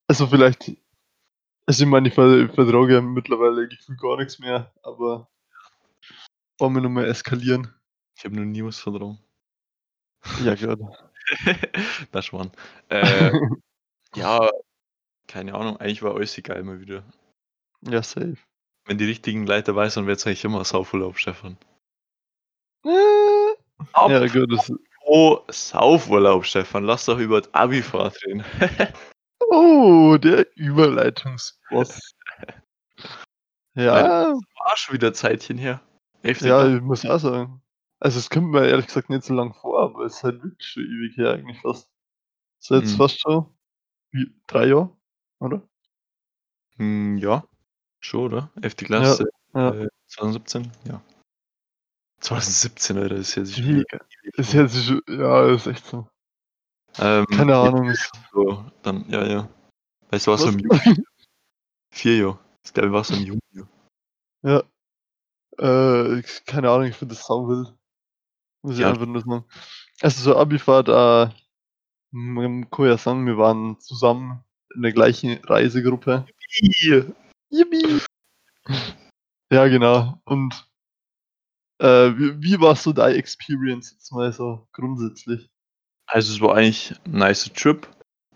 [0.07, 0.71] Also vielleicht,
[1.65, 5.29] also ich meine, ich ver- ich vertrage ja mittlerweile gefühlt gar nichts mehr, aber
[6.59, 7.73] wollen wir nochmal eskalieren?
[8.17, 9.19] Ich habe noch nie was vertrauen.
[10.43, 10.79] Ja, gut.
[12.13, 12.51] Na Schwan.
[12.89, 13.31] Äh,
[14.15, 14.49] ja,
[15.27, 17.03] keine Ahnung, eigentlich war alles egal mal wieder.
[17.81, 18.37] ja, safe.
[18.85, 21.57] Wenn die richtigen Leute dabei sind, wird es eigentlich immer Saufurlaub, Stefan.
[22.85, 22.89] Äh,
[23.93, 24.71] Ab Ja, gut, das,
[25.07, 26.83] Oh, Saufurlaub, Stefan.
[26.83, 28.43] Lass doch über das Abi-Fahrt reden.
[29.51, 31.99] oh, der Überleitungsboss.
[33.77, 35.81] Ja, War schon wieder Zeitchen her.
[36.23, 36.47] Heftig.
[36.47, 37.61] ja, ich muss auch sagen.
[37.99, 40.65] Also es kommt mir ehrlich gesagt nicht so lang vor, aber es ist halt wirklich
[40.65, 41.89] schon ewig her eigentlich fast.
[42.59, 42.97] So jetzt Mhm.
[42.97, 43.53] fast schon
[44.11, 44.95] wie, drei Jahre,
[45.41, 45.61] oder?
[46.77, 47.43] Hm, ja,
[48.05, 48.49] schon, oder?
[48.61, 48.75] 11.
[48.85, 49.69] Klasse, Ja.
[49.73, 51.01] äh, 2017, ja.
[52.21, 53.99] 2017, Alter, das ist Wie- wieder
[54.33, 56.07] Ist jetzt schon, ja, ist echt so.
[56.97, 57.93] ähm, Keine Ahnung.
[58.31, 59.49] So, dann, ja, ja.
[60.09, 60.53] Weißt du, was so was?
[60.55, 61.03] im Juni?
[61.91, 62.39] Vier Jahre.
[62.63, 63.39] Ich glaube, war so im Juni.
[64.43, 64.63] ja.
[65.59, 67.73] Äh, ich- keine Ahnung, ich finde das sau wild.
[68.61, 68.89] Muss ich Ja.
[68.89, 69.45] einfach nur sagen.
[70.01, 71.33] Also so Abifahrt, äh,
[72.89, 76.25] ja sagen, wir waren zusammen in der gleichen Reisegruppe.
[77.57, 78.01] Yippie.
[79.53, 80.19] Ja, genau.
[80.25, 80.67] Und
[81.79, 81.85] äh,
[82.17, 85.47] wie, wie war so deine Experience jetzt mal so grundsätzlich?
[86.07, 87.87] Also, es war eigentlich ein nice Trip.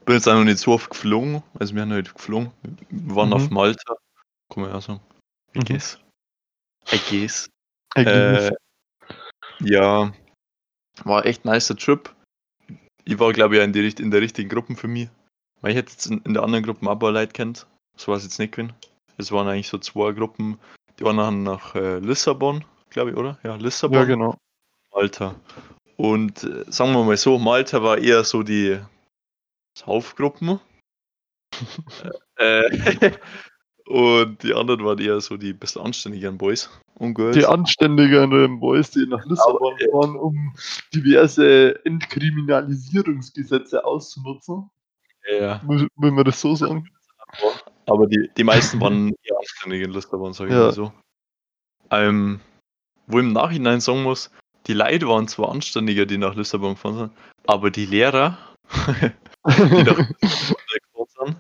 [0.06, 1.42] Bin jetzt auch noch nicht so oft geflogen.
[1.60, 2.52] Also, wir haben heute geflogen.
[2.92, 3.34] Wir waren Mhm.
[3.34, 3.96] auf Malta.
[4.54, 5.02] Kann man ja sagen.
[5.56, 5.64] I Mhm.
[5.66, 6.00] guess.
[6.92, 7.50] I guess.
[7.96, 8.52] Äh,
[9.62, 10.14] ja,
[11.04, 12.14] war echt ein nicer Trip.
[13.04, 15.10] Ich war, glaube ich, in, die, in der richtigen Gruppe für mich.
[15.62, 17.66] Weil ich hätte jetzt in, in der anderen Gruppe auch ein paar Leute kennt.
[17.98, 18.74] So war es jetzt nicht gewesen.
[19.20, 20.58] Es waren eigentlich so zwei Gruppen.
[20.98, 23.38] Die waren nachher nach äh, Lissabon, glaube ich, oder?
[23.44, 23.98] Ja, Lissabon.
[23.98, 24.38] ja, genau.
[24.94, 25.36] Malta.
[25.98, 28.80] Und äh, sagen wir mal so, Malta war eher so die
[29.78, 30.62] Saufgruppen.
[32.38, 33.12] äh,
[33.88, 37.36] und die anderen waren eher so die bisschen anständigeren Boys und Girls.
[37.36, 40.56] Die anständigeren Boys, die nach Lissabon Aber, äh, fahren, um
[40.94, 44.70] diverse Entkriminalisierungsgesetze auszunutzen.
[45.30, 46.90] ja, will man das so sagen?
[47.90, 50.66] Aber die, die meisten waren eher anständig in Lissabon, sage ich Ja.
[50.66, 50.94] mal so.
[51.92, 52.40] Ähm,
[53.08, 54.32] wo im Nachhinein sagen muss,
[54.68, 57.12] die Leute waren zwar anständiger, die nach Lissabon gefahren sind,
[57.48, 58.38] aber die Lehrer,
[59.46, 61.36] die nach gefahren sind,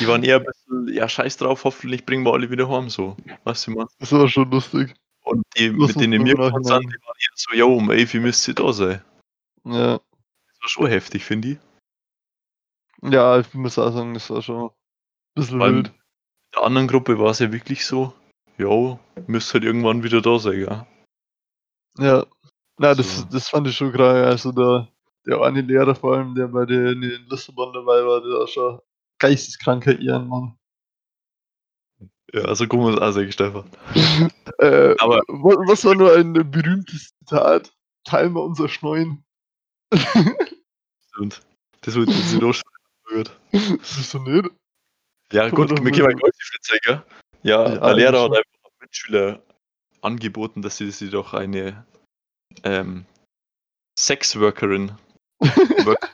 [0.00, 3.16] die waren eher ein bisschen, ja, scheiß drauf, hoffentlich bringen wir alle wieder heim, so.
[3.44, 3.86] Weißt du, man?
[3.98, 4.94] das war schon lustig.
[5.24, 8.14] Und die, Lass mit denen wir gefahren sind, die waren eher so, ja, um 11
[8.14, 9.02] Uhr müsst ihr da sein.
[9.64, 9.98] Ja.
[9.98, 11.58] Das war schon heftig, finde ich.
[13.02, 14.70] ja, ich muss auch sagen, das war schon
[15.34, 15.86] bisschen allem wild.
[15.88, 15.94] in
[16.54, 18.12] der anderen Gruppe war es ja wirklich so,
[18.58, 20.86] ja, müsst halt irgendwann wieder da sein, ja.
[21.98, 22.26] Ja.
[22.78, 23.24] Na, das, So.
[23.30, 24.24] das fand ich schon gerade.
[24.26, 24.88] Also der,
[25.26, 28.80] der eine Lehrer vor allem, der bei den in Lissabon dabei war, der war schon
[29.18, 30.58] geisteskranker Ehrenmann.
[32.32, 33.70] Ja, also guck mal, also Stefan.
[34.58, 37.72] Äh, Aber- wa- was war nur ein berühmtes Zitat?
[38.04, 39.24] Teilen wir unser Schneuen.
[41.18, 41.42] Und
[41.82, 43.32] das wird jetzt nicht ausschreiben.
[43.50, 44.50] Wieso nicht?
[45.32, 47.02] Ja, gut, wir können Golf zeigen.
[47.42, 49.42] Ja, Ja, der Lehrer hat einfach einem Mitschüler
[50.02, 51.86] angeboten, dass sie sie doch eine
[52.64, 53.06] ähm,
[53.98, 54.92] Sexworkerin,
[55.40, 56.10] Work,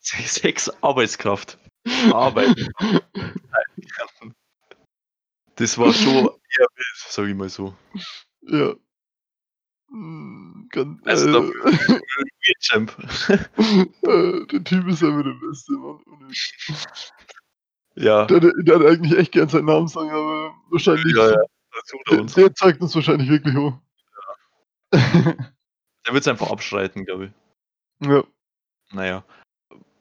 [0.00, 1.58] Sex-Arbeitskraft
[2.12, 2.68] arbeiten.
[5.56, 7.76] Das war schon eher wild, sag ich mal so.
[8.42, 8.74] Ja.
[9.90, 12.00] Hm, Ganz, Also, da- äh,
[12.42, 12.96] Weird Champ.
[14.50, 16.02] der Typ ist einfach der Beste, Mann.
[17.96, 21.14] Ja, Der, der, hat eigentlich echt gern seinen Namen sagen, aber wahrscheinlich.
[21.16, 21.36] ja, ja.
[21.36, 23.74] Er Der, der zeigt uns wahrscheinlich wirklich hoch.
[24.92, 28.08] Der wird es einfach abschreiten, glaube ich.
[28.08, 28.24] ja.
[28.92, 29.24] Naja.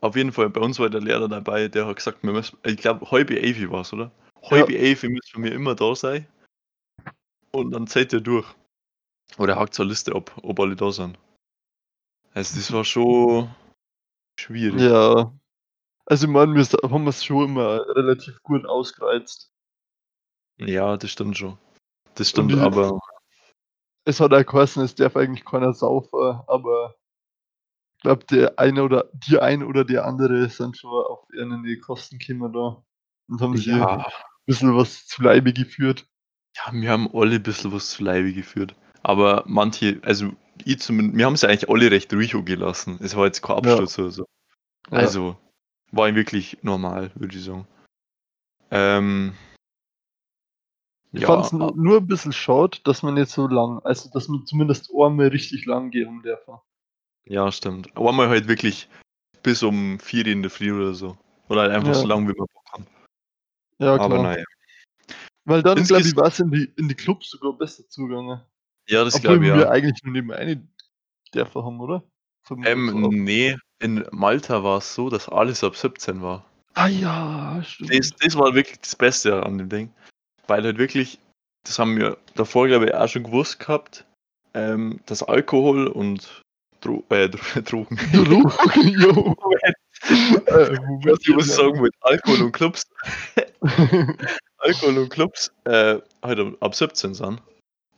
[0.01, 2.77] Auf jeden Fall, bei uns war der Lehrer dabei, der hat gesagt, wir müssen, ich
[2.77, 4.11] glaube, halbe Avi war es, oder?
[4.43, 6.27] Halbe Avi müssen wir immer da sein.
[7.51, 8.45] Und dann zählt er durch.
[9.37, 11.17] Oder hakt zur Liste ab, ob alle da sind.
[12.33, 13.49] Also, das war schon
[14.37, 14.81] schwierig.
[14.81, 15.31] ja.
[16.13, 19.51] Also, ich meine, wir haben es schon immer relativ gut ausgereizt.
[20.59, 21.57] Ja, das stimmt schon.
[22.13, 22.99] Das stimmt, die- aber
[24.05, 26.93] Es hat auch geheißen, es darf eigentlich keiner saufen, aber
[27.97, 32.19] ich glaube, der eine oder die eine oder der andere sind schon auf irgendeine Kosten
[32.19, 32.83] gekommen da
[33.27, 34.05] und haben sich ja, ein
[34.45, 36.05] bisschen was zu Leibe geführt.
[36.57, 38.75] ja, wir haben alle ein bisschen was zu Leibe geführt.
[39.01, 40.29] Aber manche, also
[40.63, 42.99] ich zumindest, wir haben es ja eigentlich alle recht ruhig gelassen.
[43.01, 43.71] Es war jetzt kein Ja.
[43.71, 44.25] Absturz oder so.
[44.91, 44.97] Ja.
[44.99, 45.37] Also,
[45.93, 47.67] war wirklich normal, würde ich sagen.
[48.71, 49.33] Ähm,
[51.13, 54.27] Ich ja, fand es nur ein bisschen schade, dass man nicht so lang, also dass
[54.27, 56.41] man zumindest einmal richtig lang gehen darf.
[57.25, 57.95] ja, stimmt.
[57.95, 58.89] Aber mal halt wirklich
[59.43, 61.15] bis um 4 in der Früh oder so.
[61.49, 61.93] Oder halt einfach Ja.
[61.93, 62.87] so lange, wie wir Bock haben.
[63.77, 64.23] Ja, Aber klar.
[64.23, 64.43] naja.
[65.45, 68.41] Weil dann, glaube ich, war es in die, in die Clubs sogar besser zugegangen.
[68.87, 69.69] Ja, das glaube ich wir ja.
[69.69, 70.67] eigentlich nur neben eine
[71.31, 72.03] dürfen haben, oder?
[72.65, 76.45] Ähm, nee, in Malta war es so, dass alles ab 17 war.
[76.75, 77.93] ah ja, stimmt.
[77.93, 79.91] Das, das war wirklich das Beste an dem Ding.
[80.47, 81.19] Weil halt wirklich,
[81.65, 84.05] das haben wir davor, glaube ich, auch schon gewusst gehabt,
[84.53, 86.41] ähm, dass Alkohol und
[86.81, 87.97] Dro äh, Dro Drogen.
[88.13, 89.35] Drogen, jo.
[90.05, 92.83] Äh, Was ich muss sagen, mit Alkohol und Clubs,
[94.57, 97.27] Alkohol und Clubs, äh, halt ab- ab 17 sind.
[97.27, 97.41] Und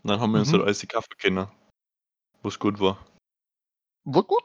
[0.04, 0.58] dann haben wir uns Mhm.
[0.58, 1.48] halt alles die Kaffee kennen.
[2.44, 3.04] Was gut war.
[4.06, 4.44] War gut.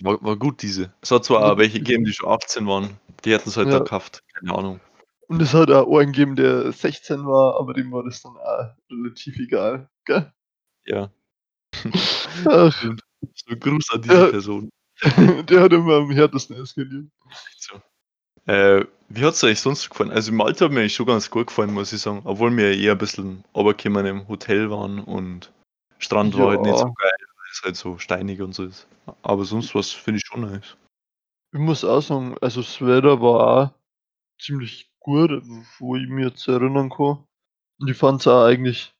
[0.00, 0.22] war.
[0.22, 0.92] War gut, diese.
[1.02, 2.98] Es hat zwar War auch welche gegeben, die schon 18 waren.
[3.24, 3.74] Die hätten es halt Ja.
[3.74, 4.22] da gekauft.
[4.34, 4.80] Keine Ahnung.
[5.28, 8.74] Und es hat auch einen gegeben, der 16 war, aber dem war das dann auch
[8.90, 9.88] relativ egal.
[10.04, 10.32] Gell?
[10.84, 11.10] Ja.
[12.46, 12.82] Ach,
[13.34, 14.26] So Gruß an diese Ja.
[14.30, 14.70] Person.
[15.48, 17.06] der hat immer am härtesten eskaliert.
[17.58, 17.80] So.
[18.46, 20.10] Äh, wie hat es euch sonst gefallen?
[20.10, 22.22] Also Malta hat mir eigentlich schon ganz gut gefallen, muss ich sagen.
[22.24, 25.52] Obwohl wir eher ein bisschen runtergekommen im Hotel waren und
[25.98, 26.92] Strand war halt nicht so Ja.
[26.98, 27.16] geil,
[27.52, 28.86] es halt so steinig und so ist.
[29.22, 30.76] Aber sonst was finde ich schon nice.
[31.52, 33.74] Ich muss auch sagen, also das Wetter war auch
[34.40, 35.30] ziemlich gut,
[35.78, 37.26] wo ich mir jetzt erinnern kann.
[37.78, 38.94] Und ich fand es auch eigentlich,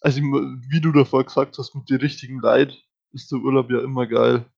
[0.00, 4.06] also wie du davor gesagt hast, mit den richtigen Leid ist der Urlaub ja immer
[4.06, 4.50] geil.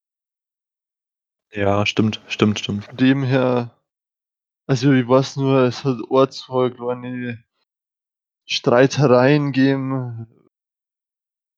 [1.50, 2.84] Ja, stimmt, stimmt, stimmt.
[2.84, 3.76] Von dem her,
[4.66, 5.98] also ich weiß nur, es hat
[6.32, 7.44] zwei kleine
[8.46, 10.26] Streitereien gegeben.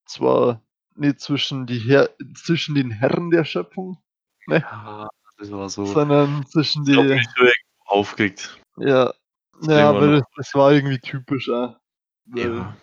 [0.07, 0.63] Zwar
[0.97, 3.99] nicht zwischen, die Her zwischen den Herren der Schöpfung,
[4.47, 5.87] Ja, das war so.
[5.87, 6.95] sondern zwischen Ich die.
[6.95, 7.53] so irgendwie
[7.87, 8.61] aufgeregt.
[8.77, 9.13] Ja,
[9.61, 11.77] Das ja, aber das, das war irgendwie typisch auch.
[12.27, 12.77] Weil Ja.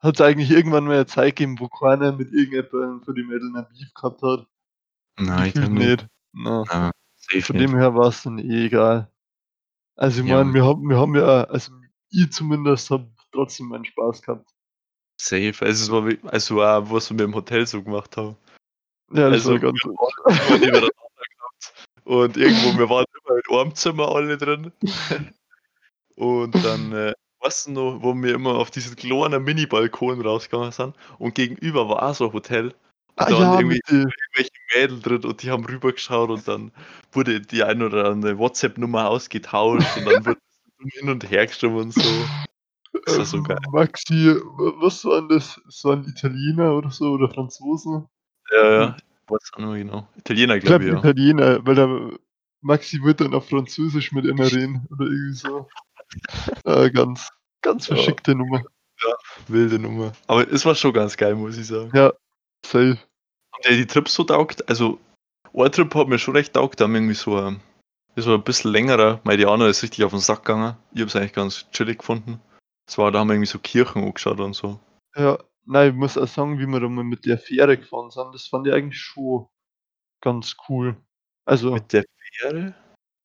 [0.00, 3.50] Hat es eigentlich irgendwann mal eine Zeit gegeben, wo keiner mit irgendjemandem für die Mädel
[3.54, 4.46] einen Beef gehabt hat?
[5.18, 5.88] Nein, ich denke nicht.
[6.02, 6.08] nicht.
[6.32, 6.92] Na, von
[7.32, 7.50] nicht.
[7.50, 9.10] dem her war es dann eh egal.
[9.96, 10.36] Also ich Ja.
[10.36, 11.72] meine, wir haben, wir haben ja, also
[12.10, 14.50] ich zumindest habe trotzdem meinen Spaß gehabt.
[15.18, 15.54] Safe.
[15.60, 18.36] Also, es war, also auch, was wir im Hotel so gemacht haben.
[19.12, 20.90] Ja, das Also, war ganz wir waren.
[22.04, 24.72] Und irgendwo, wir waren immer in einem Zimmer alle drin.
[26.16, 30.94] Und dann, äh, weißt du noch, wo wir immer auf diesen kleinen Mini-Balkon rausgegangen sind.
[31.18, 32.74] Und gegenüber war auch so ein Hotel.
[33.16, 36.46] Ah da waren ja, irgendwie- mit die, Irgendwelche Mädel drin und die haben rübergeschaut und
[36.46, 36.70] dann
[37.12, 41.76] wurde die ein oder andere WhatsApp-Nummer ausgetauscht und dann wurde es hin und her geschrieben
[41.76, 42.02] und so.
[43.04, 43.58] Das war so ähm, geil.
[43.72, 45.60] Maxi, wa- was waren das?
[45.64, 48.08] Das waren Italiener oder so oder Franzosen?
[48.52, 48.96] Ja, ja.
[49.28, 50.06] Was auch immer genau.
[50.16, 50.98] Italiener, Ich glaube ich, ja.
[50.98, 52.10] Italiener, weil der
[52.60, 55.68] Maxi wird dann auf Französisch mit einer reden oder irgendwie so.
[56.64, 57.30] Äh, ganz,
[57.62, 57.96] ganz Ja.
[57.96, 58.62] verschickte Nummer.
[59.48, 60.12] Wilde Nummer.
[60.26, 61.90] Aber es war schon ganz geil, muss ich sagen.
[61.94, 62.12] Ja,
[62.64, 62.98] safe.
[63.56, 64.98] Und der die Trips so taugt, also
[65.54, 67.60] ein Trip hat mir schon recht taugt, da haben wir irgendwie so ein,
[68.14, 70.76] das war ein bisschen längerer, die andere ist richtig auf den Sack gegangen.
[70.92, 72.40] Ich habe es eigentlich ganz chillig gefunden.
[72.86, 74.78] Das war, da haben wir irgendwie so Kirchen angeschaut und so.
[75.16, 78.32] Ja, nein, ich muss auch sagen, wie wir da mal mit der Fähre gefahren sind,
[78.34, 79.46] das fand ich eigentlich schon
[80.20, 80.96] ganz cool.
[81.44, 82.04] Also, Mit der
[82.40, 82.74] Fähre?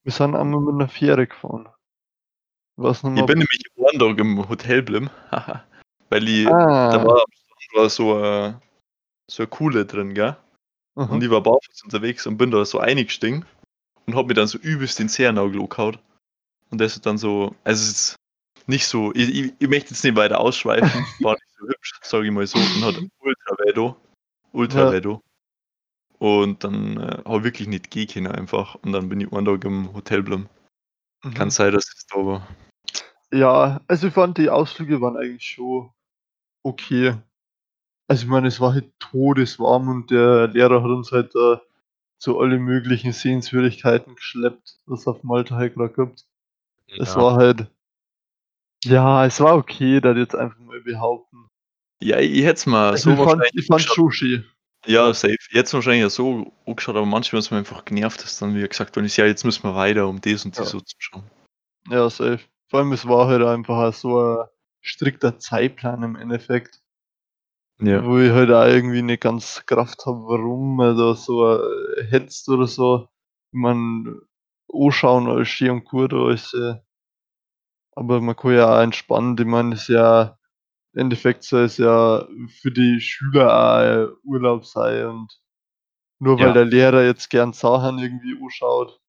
[0.03, 1.70] wir sind einmal mit einer Fähre gefahren.
[2.78, 3.26] Was Ich nochmal?
[3.26, 5.64] bin nämlich einen Tag im Hotel geblieben, haha,
[6.09, 6.51] weil ich, da
[6.97, 7.05] Ah.
[7.05, 8.62] war, am Strand war so eine,
[9.30, 10.38] so eine Kuhle drin, gell?
[10.95, 11.18] Und Aha.
[11.20, 13.45] ich war barfuß unterwegs und bin da so eingestiegen
[14.07, 15.97] und hab mir dann so übelst den Zehennagel angehauen.
[16.70, 18.16] Und das ist dann so, also es ist
[18.68, 20.89] nicht so, ich, ich, ich möchte jetzt nicht weiter ausschweifen,
[21.20, 23.95] war nicht so hübsch, sage ich mal so, und hat Ultravedo,
[24.51, 25.22] Ultravedo.
[26.20, 28.76] Und dann äh, habe ich wirklich nicht gehen können einfach.
[28.76, 30.49] Und dann bin ich einen Tag im Hotel geblieben.
[31.24, 31.34] Mhm.
[31.34, 32.47] Kann sein, dass es da war.
[33.34, 35.89] Ja, also ich fand die Ausflüge waren eigentlich schon
[36.64, 37.16] okay.
[38.07, 41.62] Also ich meine, es war halt todeswarm und der Lehrer hat uns halt da
[42.18, 46.26] zu alle möglichen Sehenswürdigkeiten geschleppt, was auf Malta halt gerade gibt.
[46.99, 47.68] Es war halt.
[48.84, 51.47] Ja, es war okay, da jetzt einfach mal behaupten.
[52.01, 54.45] Ja, ich hätte es mal Also so ich fand, ich fand schön.
[54.88, 55.38] Ja, safe.
[55.51, 58.95] Jetzt wahrscheinlich ja so angeschaut, aber manchmal ist man einfach genervt, dass dann wieder gesagt
[58.95, 60.71] worden ist, ja, jetzt müssen wir weiter, um das und das Ja.
[60.71, 61.23] so zu schauen.
[61.89, 62.39] Ja, safe.
[62.69, 64.47] Vor allem, es war halt einfach so ein
[64.82, 66.82] strikter Zeitplan im Endeffekt.
[67.79, 68.03] Ja.
[68.03, 72.47] Wo ich halt auch irgendwie nicht ganz Kraft habe, warum man da so äh, hetzt
[72.49, 73.07] oder so.
[73.51, 74.21] Man
[74.71, 76.75] anschauen als schön und gut, alles, äh,
[77.96, 79.38] aber man kann ja auch entspannen.
[79.39, 80.38] Ich meine, es ist ja
[80.94, 82.28] im Endeffekt soll es ja
[82.60, 85.42] für die Schüler auch Urlaub sein und
[86.20, 86.54] nur weil Ja.
[86.54, 89.00] der Lehrer jetzt gern Sachen irgendwie anschaut,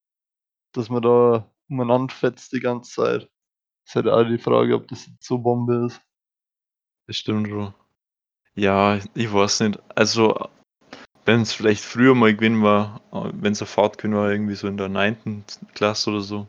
[0.73, 3.31] dass man da umeinander fetzt die ganze Zeit.
[3.85, 6.01] Ist halt auch die Frage, ob das jetzt so Bombe ist.
[7.09, 7.75] Das stimmt schon.
[8.55, 9.81] Ja, ich weiß nicht.
[9.97, 10.49] Also,
[11.25, 14.69] wenn es vielleicht früher mal gewesen war, wenn es eine Fahrt gewesen war, irgendwie so
[14.69, 15.45] in der 9.
[15.75, 16.47] Klasse oder so,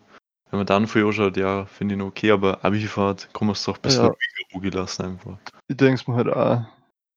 [0.53, 3.63] wenn man dann früher anschaut, ja, finde ich noch okay, aber Abi-Fahrt kann man es
[3.63, 4.11] doch bisschen Ja.
[4.11, 5.39] ruhiger ruhig lassen einfach.
[5.67, 6.63] Ich denke mir halt auch,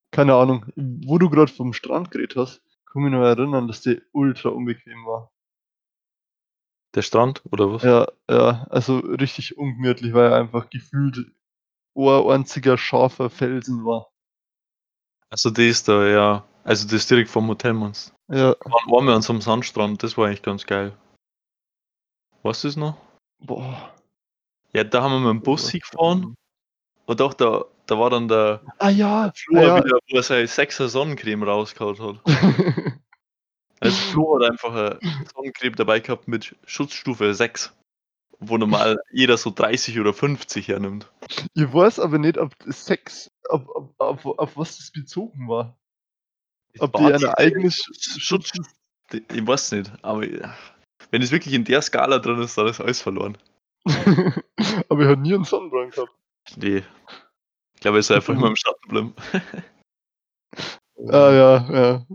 [0.09, 4.01] keine Ahnung, wo du gerade vom Strand geredet hast, kann mich noch erinnern, dass die
[4.11, 5.31] ultra unbequem war.
[6.95, 7.83] Der Strand, oder was?
[7.83, 11.31] Ja, ja, also richtig ungemütlich, weil er einfach gefühlt
[11.93, 14.09] ein einziger scharfer Felsen war.
[15.29, 16.43] Also, das ist da, ja.
[16.63, 18.55] Also, das ist direkt vom Hotel, meinst Ja?
[18.65, 20.97] Waren, wir an so einem Sandstrand, das war eigentlich ganz geil.
[22.41, 23.06] Du es noch?
[23.39, 23.93] Boah.
[24.73, 26.35] Ja, da haben wir mit dem Bus hingefahren
[27.05, 29.83] und auch da, da war dann der Ah ja, ah, ja.
[29.83, 32.21] wieder, wo er seine 6er Sonnencreme rausgehauen hat.
[33.79, 34.99] Also Flo hat einfach eine
[35.33, 37.75] Sonnencreme dabei gehabt mit Schutzstufe 6,
[38.39, 41.11] wo normal jeder so 30 oder 50 hernimmt.
[41.53, 45.77] ich weiß aber nicht, ob das Sex, ob, ob, auf, auf was das bezogen war.
[46.79, 48.51] Ob die eine eigene Schutz,
[49.11, 50.25] ich weiß nicht, aber
[51.11, 53.37] wenn es wirklich in der Skala drin ist, dann ist alles verloren.
[53.85, 56.11] aber ich habe nie einen Sonnenbrand gehabt.
[56.57, 56.83] Nee.
[57.75, 59.13] Ich glaube, er ist einfach immer im Schatten geblieben.
[61.09, 62.05] Ah ja, ja.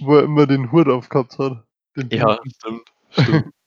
[0.00, 1.64] Wo er immer den Hut aufgehabt hat.
[1.96, 2.88] Den Ja, stimmt.
[3.10, 3.52] stimmt.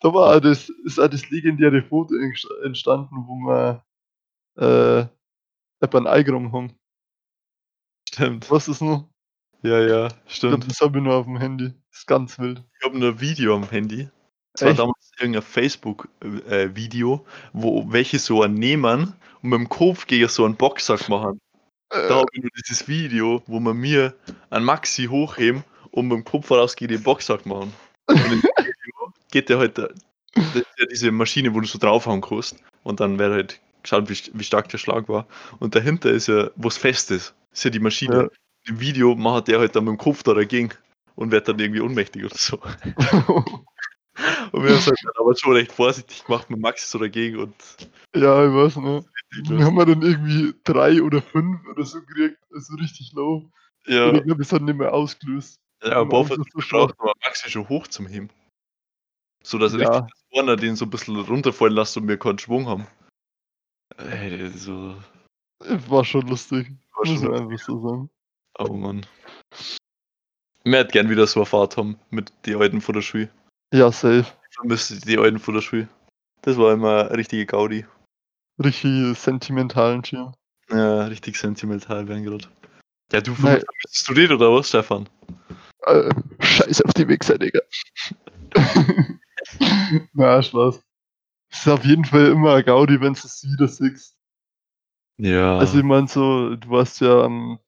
[0.00, 3.82] Da war auch das, ist auch das legendäre Foto entst- entstanden, wo wir
[4.58, 5.06] äh,
[5.82, 6.78] etwa ein Ei genommen haben.
[8.06, 8.50] stimmt.
[8.50, 9.08] Was ist noch?
[9.66, 10.70] Ja, ja, Ich glaube, stimmt.
[10.70, 11.72] das habe ich nur auf dem Handy.
[11.90, 12.62] Das ist ganz wild.
[12.78, 14.08] Ich habe ein Video am Handy.
[14.52, 14.78] Das war Echt?
[14.78, 20.56] damals irgendein Facebook-Video, wo welche so einen nehmen und mit dem Kopf gegen so einen
[20.56, 21.40] Boxsack machen.
[21.90, 24.14] Da Äh, habe ich nur dieses Video, wo man mir
[24.50, 27.72] einen Maxi hochheben und mit dem Kopf raus gegen den Boxsack machen.
[28.06, 29.88] Und in dem Video geht der halt, da-
[30.34, 32.56] das ist ja diese Maschine, wo du so draufhauen kannst.
[32.82, 35.26] Und dann wird halt geschaut, wie, wie stark der Schlag war.
[35.60, 38.22] Und dahinter ist ja, wo es fest ist, ist ja die Maschine.
[38.24, 38.28] Ja.
[38.68, 40.70] Im Video macht der halt dann mit dem Kopf da dagegen
[41.14, 42.60] und wird dann irgendwie ohnmächtig oder so.
[44.52, 47.38] Und wir haben es halt dann aber schon recht vorsichtig gemacht mit Maxi so dagegen
[47.38, 47.54] und
[48.14, 49.06] ja, ich weiß nicht.
[49.50, 52.38] Wir haben wir dann irgendwie drei oder fünf oder so gekriegt.
[52.50, 53.50] Also richtig low.
[53.86, 55.60] ja, Und ich glaube, es hat nicht mehr ausgelöst.
[55.82, 56.36] ja, aber so
[56.70, 58.30] braucht aber Maxi schon hoch zum Heben.
[59.44, 59.80] So dass Ja.
[59.80, 62.86] richtig das Corner den so ein bisschen runterfallen lässt und wir keinen Schwung haben.
[63.98, 64.96] Ey, so.
[65.60, 66.70] War schon lustig.
[66.94, 68.10] War muss schon man einfach so sagen.
[68.58, 69.04] Oh Mann.
[70.64, 73.28] Ich hätte gern wieder so eine Fahrt haben mit den alten von der Schule.
[73.72, 74.26] Ja, safe.
[74.50, 75.88] Ich vermisse die alten von der Schule.
[76.42, 77.84] Das war immer eine richtige Gaudi.
[78.62, 80.34] Richtig sentimentalen Schirm.
[80.70, 82.48] Ja, richtig sentimental werden gerade.
[83.12, 85.08] Ja, du vermisst du den oder was, Stefan?
[85.82, 87.60] Äh, scheiß auf die Wichser, Digga.
[90.14, 90.82] Na, Spaß.
[91.52, 94.16] Es ist auf jeden Fall immer ein Gaudi, wenn du es wieder siehst.
[95.18, 95.58] Ja.
[95.58, 97.58] Also ich meine so, du weißt ja, ähm,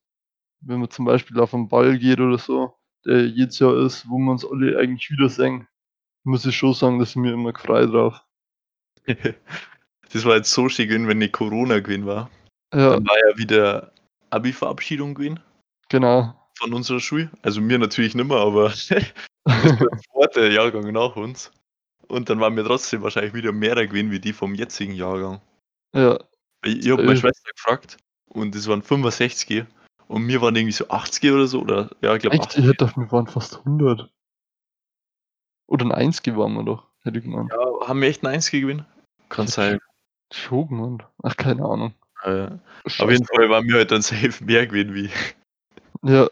[0.61, 4.19] wenn man zum Beispiel auf einen Ball geht oder so, der jedes Jahr ist, wo
[4.19, 5.67] wir uns alle eigentlich wieder sehen,
[6.25, 8.23] muss ich schon sagen, dass ich mir immer gefreut drauf.
[9.07, 12.31] das war jetzt so schön, wenn die Corona gewesen war.
[12.75, 13.93] Ja, Dann war ja wieder
[14.31, 15.41] Abi-Verabschiedung gewesen
[15.89, 16.35] genau.
[16.59, 17.31] von unserer Schule.
[17.43, 19.13] Also mir natürlich nicht mehr, aber das
[20.13, 21.51] war der Jahrgang nach uns.
[22.09, 25.41] Und dann waren wir trotzdem wahrscheinlich wieder mehr gewesen wie die vom jetzigen Jahrgang.
[25.95, 26.19] Ja.
[26.65, 27.21] Ich, ich habe meine Äh.
[27.21, 27.97] Schwester gefragt
[28.27, 29.67] und es waren 65
[30.09, 31.61] und mir waren irgendwie so 80 oder so.
[31.61, 32.47] Oder ja, ich glaube Echt?
[32.49, 32.59] 80.
[32.59, 34.11] Ich hätte gedacht, wir waren fast 100.
[35.67, 37.51] Oder ein 1 waren wir doch, hätte ich gemeint.
[37.53, 38.87] Ja, haben wir echt ein 1 gewinnen?
[39.29, 39.79] Kann sein.
[40.33, 41.03] Schon, Mann.
[41.23, 41.95] Ach, keine Ahnung.
[42.23, 42.49] Äh,
[42.85, 45.11] auf jeden Fall waren wir halt dann safe mehr gewesen wie,
[46.03, 46.29] Ja,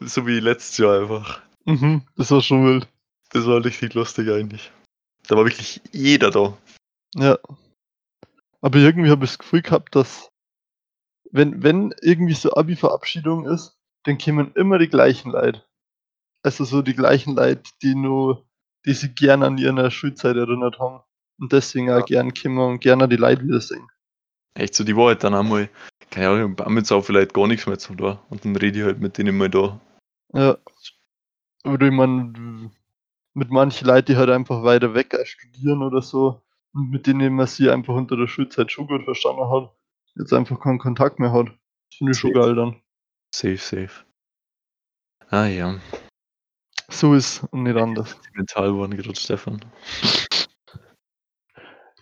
[0.00, 1.42] so wie letztes Jahr einfach.
[1.64, 2.88] mhm, das war schon wild.
[3.30, 4.70] Das war richtig lustig eigentlich.
[5.26, 6.56] Da war wirklich jeder da.
[7.14, 7.38] Ja.
[8.60, 10.28] Aber irgendwie habe ich das Gefühl gehabt, dass
[11.34, 15.64] wenn, wenn irgendwie so Abi-Verabschiedung ist, dann kommen immer die gleichen Leute.
[16.44, 18.46] Also so die gleichen Leute, die nur,
[18.86, 21.02] die sich gern an ihre Schulzeit erinnert haben.
[21.40, 21.98] Und deswegen Ja.
[21.98, 23.88] auch gern kommen und gerne die Leute wieder singen.
[24.54, 25.68] Echt so, die war halt dann einmal,
[26.10, 28.22] keine Ahnung, haben jetzt auch vielleicht gar nichts mehr zu da.
[28.30, 29.80] Und dann rede ich halt mit denen mal da.
[30.32, 30.56] Ja.
[31.64, 32.70] Oder ich meine,
[33.32, 37.48] mit manchen Leuten, die halt einfach weiter weg studieren oder so, und mit denen man
[37.48, 39.72] sie einfach unter der Schulzeit schon gut verstanden hat,
[40.16, 41.48] jetzt einfach keinen Kontakt mehr hat.
[41.96, 42.80] Finde ich schon geil dann.
[43.34, 44.04] Safe, safe.
[45.30, 45.78] Ah ja,
[46.88, 48.16] So ist und nicht anders.
[48.34, 49.64] mental geworden gerade, Stefan.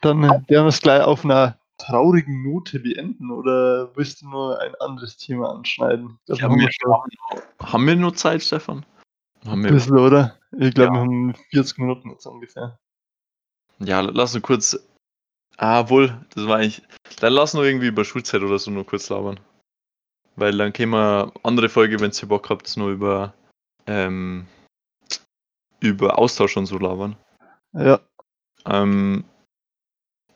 [0.00, 4.60] Dann äh, werden wir es gleich auf einer traurigen Note beenden oder willst du nur
[4.60, 6.18] ein anderes Thema anschneiden?
[6.26, 6.92] Glaub, haben wir schon
[7.60, 8.84] Haben wir nur Zeit, Stefan?
[9.44, 10.38] Haben ein wir, bisschen, oder?
[10.52, 10.92] Ich glaube, Ja.
[10.94, 12.78] wir haben 40 Minuten jetzt ungefähr.
[13.78, 14.78] ja, lass nur kurz.
[15.56, 16.82] Ah, wohl, das war eigentlich.
[17.20, 19.38] Dann lass nur irgendwie über Schulzeit oder so nur kurz labern.
[20.36, 23.34] Weil dann können wir andere Folge, wenn ihr Bock habt, nur über,
[23.86, 24.46] ähm,
[25.80, 27.16] über Austausch und so labern.
[27.74, 28.00] Ja,
[28.66, 29.24] Ähm,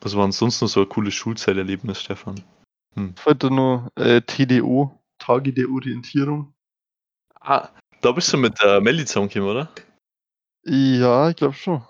[0.01, 2.43] was war denn sonst noch so ein cooles Schulzeiterlebnis, Stefan?
[3.25, 6.53] heute nur äh, TDO, Tage der Orientierung.
[7.41, 7.69] Ah,
[8.01, 9.69] da bist du mit der Melli zusammengekommen, oder?
[10.63, 11.83] Ja, ich glaube schon.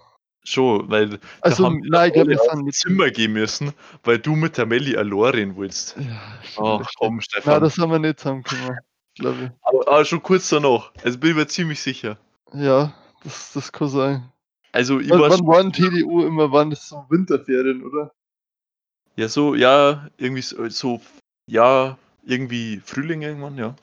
[0.47, 2.79] Schon, weil Also, haben wir nein, wir ins.
[2.79, 3.73] Zimmer gehen müssen,
[4.05, 5.97] weil du mit der Melli allein reden willst.
[5.97, 6.87] Ja, stimmt.
[6.97, 7.61] komm, Nein, Stefan.
[7.61, 8.77] das haben wir nicht zusammengekommen,
[9.15, 9.49] glaube ich.
[9.61, 10.93] aber, aber schon kurz danach.
[11.03, 12.17] Also bin ich mir ziemlich sicher.
[12.53, 12.93] Ja,
[13.25, 14.31] das, das kann sein.
[14.71, 16.49] Also ich Wann, war wann schon, waren TDO immer?
[16.53, 18.13] Waren das so Winterferien, oder?
[19.17, 21.01] ja so, ja, irgendwie so, so,
[21.49, 23.75] ja, irgendwie Frühling irgendwann, ja.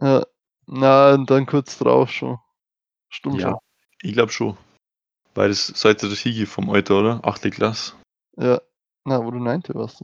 [0.00, 0.24] Ja.
[0.66, 2.38] Na, dann kurz drauf schon.
[3.10, 3.58] Stimmt Ja,
[4.00, 4.56] ich glaube schon.
[5.38, 7.20] Weil das seid ihr das Higi vom Alter, oder?
[7.22, 7.94] Achte Klasse.
[8.36, 8.60] Ja.
[9.04, 10.02] Na, wo du neunte warst.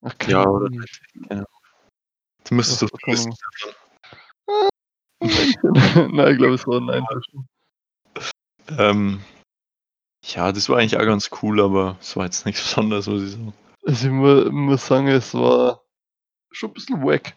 [0.00, 0.70] Ach, keine Ja, oder.
[2.44, 3.34] Du müsstest doch wissen.
[6.14, 7.48] Nein, ich glaube, es war schon.
[8.78, 9.24] Ähm,
[10.24, 13.30] ja, das war eigentlich auch ganz cool, aber es war jetzt nichts Besonderes, muss ich
[13.32, 13.52] sagen.
[13.84, 15.82] Also, ich mu muss sagen, es war
[16.52, 17.36] schon ein bisschen wack.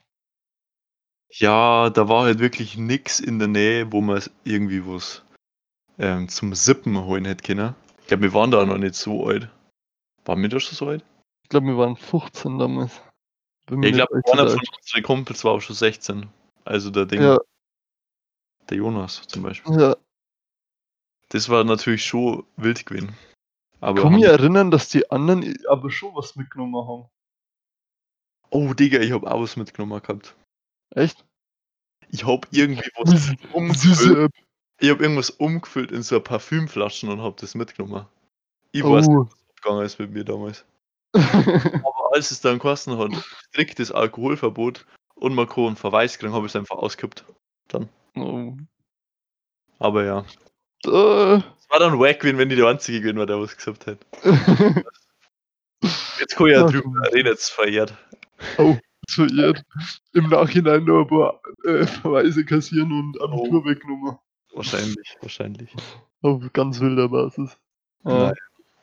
[1.32, 5.24] Ja, da war halt wirklich nix in der Nähe, wo man irgendwie was
[5.98, 7.76] ähm, zum Sippen holen hätte können.
[8.02, 9.50] Ich glaube, wir waren da noch nicht so alt.
[10.26, 11.04] Waren wir da schon so alt?
[11.44, 13.02] Ich glaube, wir waren 15 damals.
[13.70, 16.30] Ja, ich glaube, einer von unseren Kumpels war auch schon 16.
[16.66, 17.38] Also der Ding, Ja,
[18.70, 19.80] der Jonas zum Beispiel.
[19.80, 19.96] ja.
[21.30, 23.14] Das war natürlich schon wild gewesen.
[23.82, 27.10] Aber Ich kann mich erinnern, dass die anderen aber schon was mitgenommen haben.
[28.50, 30.36] oh, Digga, ich habe auch was mitgenommen gehabt.
[30.96, 31.26] Echt?
[32.10, 34.34] Ich habe irgendwie was Süße umgefüllt.
[34.80, 38.06] Ich habe irgendwas umgefüllt in so eine Parfümflaschen und habe das mitgenommen.
[38.72, 39.26] Ich weiß nicht, Oh.
[39.26, 40.66] was abgegangen ist mit mir damals.
[41.14, 43.12] Aber als es dann gekostet hat,
[43.50, 47.26] striktes Alkoholverbot und man keinen Verweis kriegen, habe ich es einfach ausgekippt.
[48.16, 48.54] oh.
[49.80, 50.20] Aber ja.
[50.86, 51.38] Äh.
[51.38, 53.98] Es war dann wack, wenn wenn ich der Einzige gewesen war, der was gesagt hat.
[56.20, 57.94] Jetzt kann ich ja drüber reden, jetzt verjährt.
[58.58, 58.76] oh,
[59.10, 59.64] verirrt.
[60.14, 63.66] Im Nachhinein noch ein paar äh, Verweise kassieren und Abitur Oh.
[63.66, 64.18] weggenommen.
[64.58, 65.76] Wahrscheinlich, wahrscheinlich.
[66.22, 67.58] Auf ganz wilder Basis.
[68.04, 68.34] Nein.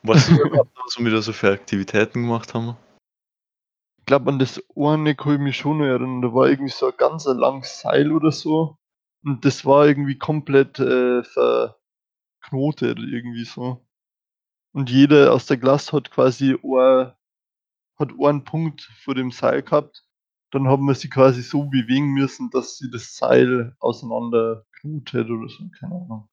[0.03, 2.77] Was was wir da so für Aktivitäten gemacht haben?
[3.99, 6.21] Ich glaube, an das eine kann ich mich schon noch erinnern.
[6.21, 8.77] Da war irgendwie so ein ganz langes Seil oder so.
[9.23, 13.85] Und das war irgendwie komplett äh, verknotet irgendwie so.
[14.71, 17.11] Und jeder aus der Klasse hat quasi ein,
[17.97, 20.05] hat einen Punkt vor dem Seil gehabt.
[20.51, 25.49] Dann haben wir sie quasi so bewegen müssen, dass sie das Seil auseinander knotet oder
[25.49, 25.63] so.
[25.79, 26.27] Keine Ahnung.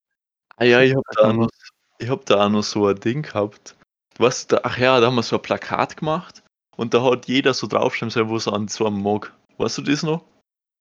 [0.56, 1.50] Ah ja, ich habe da, auch noch-
[1.98, 3.76] ich hab da auch noch so ein Ding gehabt.
[4.18, 6.42] Was da, ach ja, da haben wir so ein Plakat gemacht
[6.76, 9.32] und da hat jeder so draufschreiben sollen, wo er an so einem mag.
[9.58, 10.24] Weißt du das noch?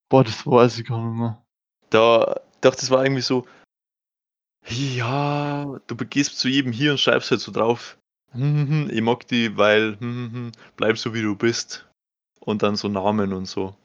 [0.09, 1.41] Boah, das weiß ich gar nicht mehr.
[1.89, 3.45] Da dachte, das war irgendwie so,
[4.67, 7.97] ja, du gehst zu jedem hier und schreibst halt so drauf,
[8.31, 11.87] hm, hm, ich mag die, weil, hm, hm, hm, bleib so wie du bist.
[12.39, 13.75] Und dann so Namen und so.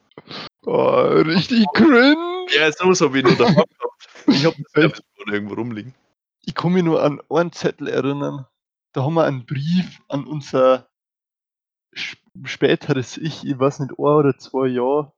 [0.65, 2.26] Oh, richtig cringe.
[2.49, 4.09] Ja, so habe ich nur davon gehabt.
[4.29, 4.99] Ich habe das selber
[5.33, 5.95] irgendwo rumliegen.
[6.45, 8.47] ich kann mich nur an einen Zettel erinnern.
[8.93, 10.89] Da haben wir einen Brief an unser
[11.95, 15.13] sp- späteres Ich, ich weiß nicht, ein oder zwei Jahre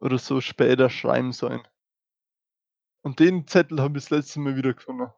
[0.00, 1.62] oder so später schreiben sollen.
[3.02, 5.10] Und den Zettel habe ich das letzte Mal wieder gefunden.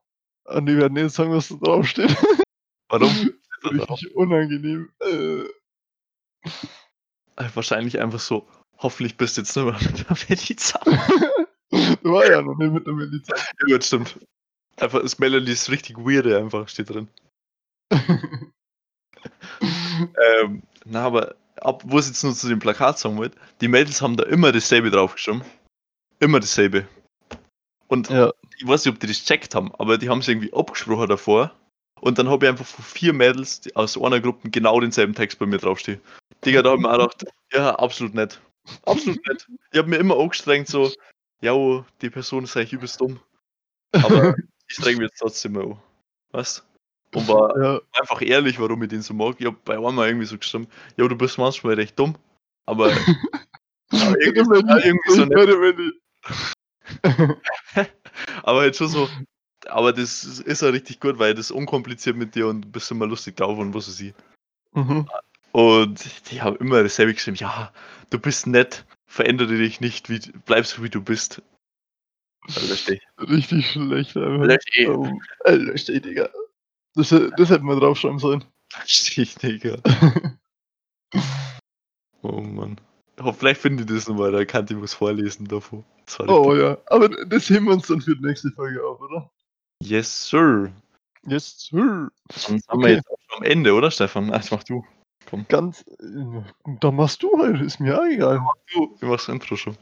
[0.45, 2.11] Und ich werde nicht sagen, was da draufsteht.
[2.89, 3.11] Warum?
[3.65, 4.93] Richtig unangenehm.
[5.01, 5.45] Äh,
[7.55, 8.49] Wahrscheinlich einfach so,
[8.79, 10.81] hoffentlich bist du jetzt nicht mehr mit der Melissa.
[12.03, 13.37] da war ja noch nicht mit der Milizei.
[13.37, 14.19] Ja, gut, stimmt.
[14.79, 17.09] Einfach ist richtig weirde, einfach steht drin.
[20.41, 24.03] Ähm, na, aber ab, wo es jetzt nur zu dem Plakat sagen wollte, die Mädels
[24.03, 25.43] haben da immer dasselbe draufgeschrieben.
[26.21, 26.87] Immer dasselbe.
[27.89, 28.33] Und ja.
[28.59, 31.53] ich weiß nicht, ob die das checkt haben, aber die haben es irgendwie abgesprochen davor.
[32.01, 35.39] Und dann habe ich einfach von vier Mädels die aus einer Gruppe genau denselben Text
[35.39, 36.01] bei mir draufstehen.
[36.45, 38.41] Digga, da habe ich mir auch gedacht, ja, absolut nicht.
[38.85, 39.49] Absolut nicht.
[39.73, 40.91] Ich habe mir immer angestrengt, so,
[41.41, 43.21] ja, oh, die Person ist eigentlich übelst dumm.
[43.93, 44.37] Aber
[44.69, 45.79] ich streng mich jetzt trotzdem mal an.
[46.33, 46.65] Weißt
[47.15, 47.81] Und war ja.
[48.01, 49.37] einfach ehrlich, warum ich den so mag.
[49.39, 52.17] Ich habe bei einmal irgendwie so gestimmt, ja, du bist manchmal recht dumm.
[52.67, 52.87] Aber,
[53.91, 55.95] aber irgendwie, so, ja, irgendwie so nett.
[58.43, 59.09] aber halt schon so,
[59.69, 63.07] aber das ist ja richtig gut, weil das unkompliziert mit dir und du bist immer
[63.07, 64.15] lustig drauf und was weiß ich.
[64.73, 65.09] Mhm.
[65.57, 67.73] Und die haben immer dasselbe geschrieben, ja,
[68.11, 71.41] du bist nett, verändere dich nicht, wie, bleib so wie du bist.
[72.43, 73.01] Also, lösch dich.
[73.19, 74.45] Richtig schlecht, einfach.
[74.45, 74.87] Lösch dich.
[74.87, 75.09] Oh,
[75.47, 76.29] Digga.
[76.95, 78.45] Das, das hätten wir draufschreiben sollen.
[78.79, 79.79] Lösch dich, Digga.
[82.23, 82.79] Oh Mann.
[83.23, 85.85] Oh, vielleicht finde ich das nochmal, da kann ich was vorlesen davor.
[86.05, 89.01] Das oh richtig- ja, aber das heben wir uns dann für die nächste Folge auf,
[89.01, 89.31] oder?
[89.81, 90.73] Yes, sir.
[91.25, 92.11] Yes, sir.
[92.33, 92.89] Sonst haben Okay.
[92.89, 94.33] wir jetzt am Ende, oder Stefan?
[94.35, 94.85] Ach, mach du.
[95.49, 95.85] Ganz.
[96.01, 96.43] äh,
[96.81, 98.41] Da machst du halt, ist mir auch egal.
[98.73, 99.77] Du, du machst Intro schon.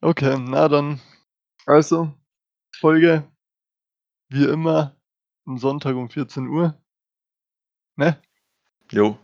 [0.00, 1.00] Okay, na dann.
[1.66, 2.12] Also,
[2.76, 3.24] Folge.
[4.28, 4.96] Wie immer,
[5.46, 6.80] am Sonntag um 14 Uhr.
[7.96, 8.20] Ne?
[8.90, 9.18] Jo.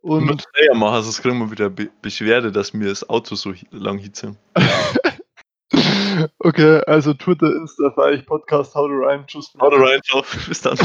[0.00, 3.54] Und muss schneller machen, sonst kriegen wir wieder Be Beschwerde, dass mir das Auto so
[3.70, 4.36] lang hitzen.
[6.38, 9.52] okay, also Twitter, Insta, Feich, Podcast, How to Rhyme, Tschüss.
[9.58, 10.22] Haut rein, ciao.
[10.48, 10.78] Bis dann.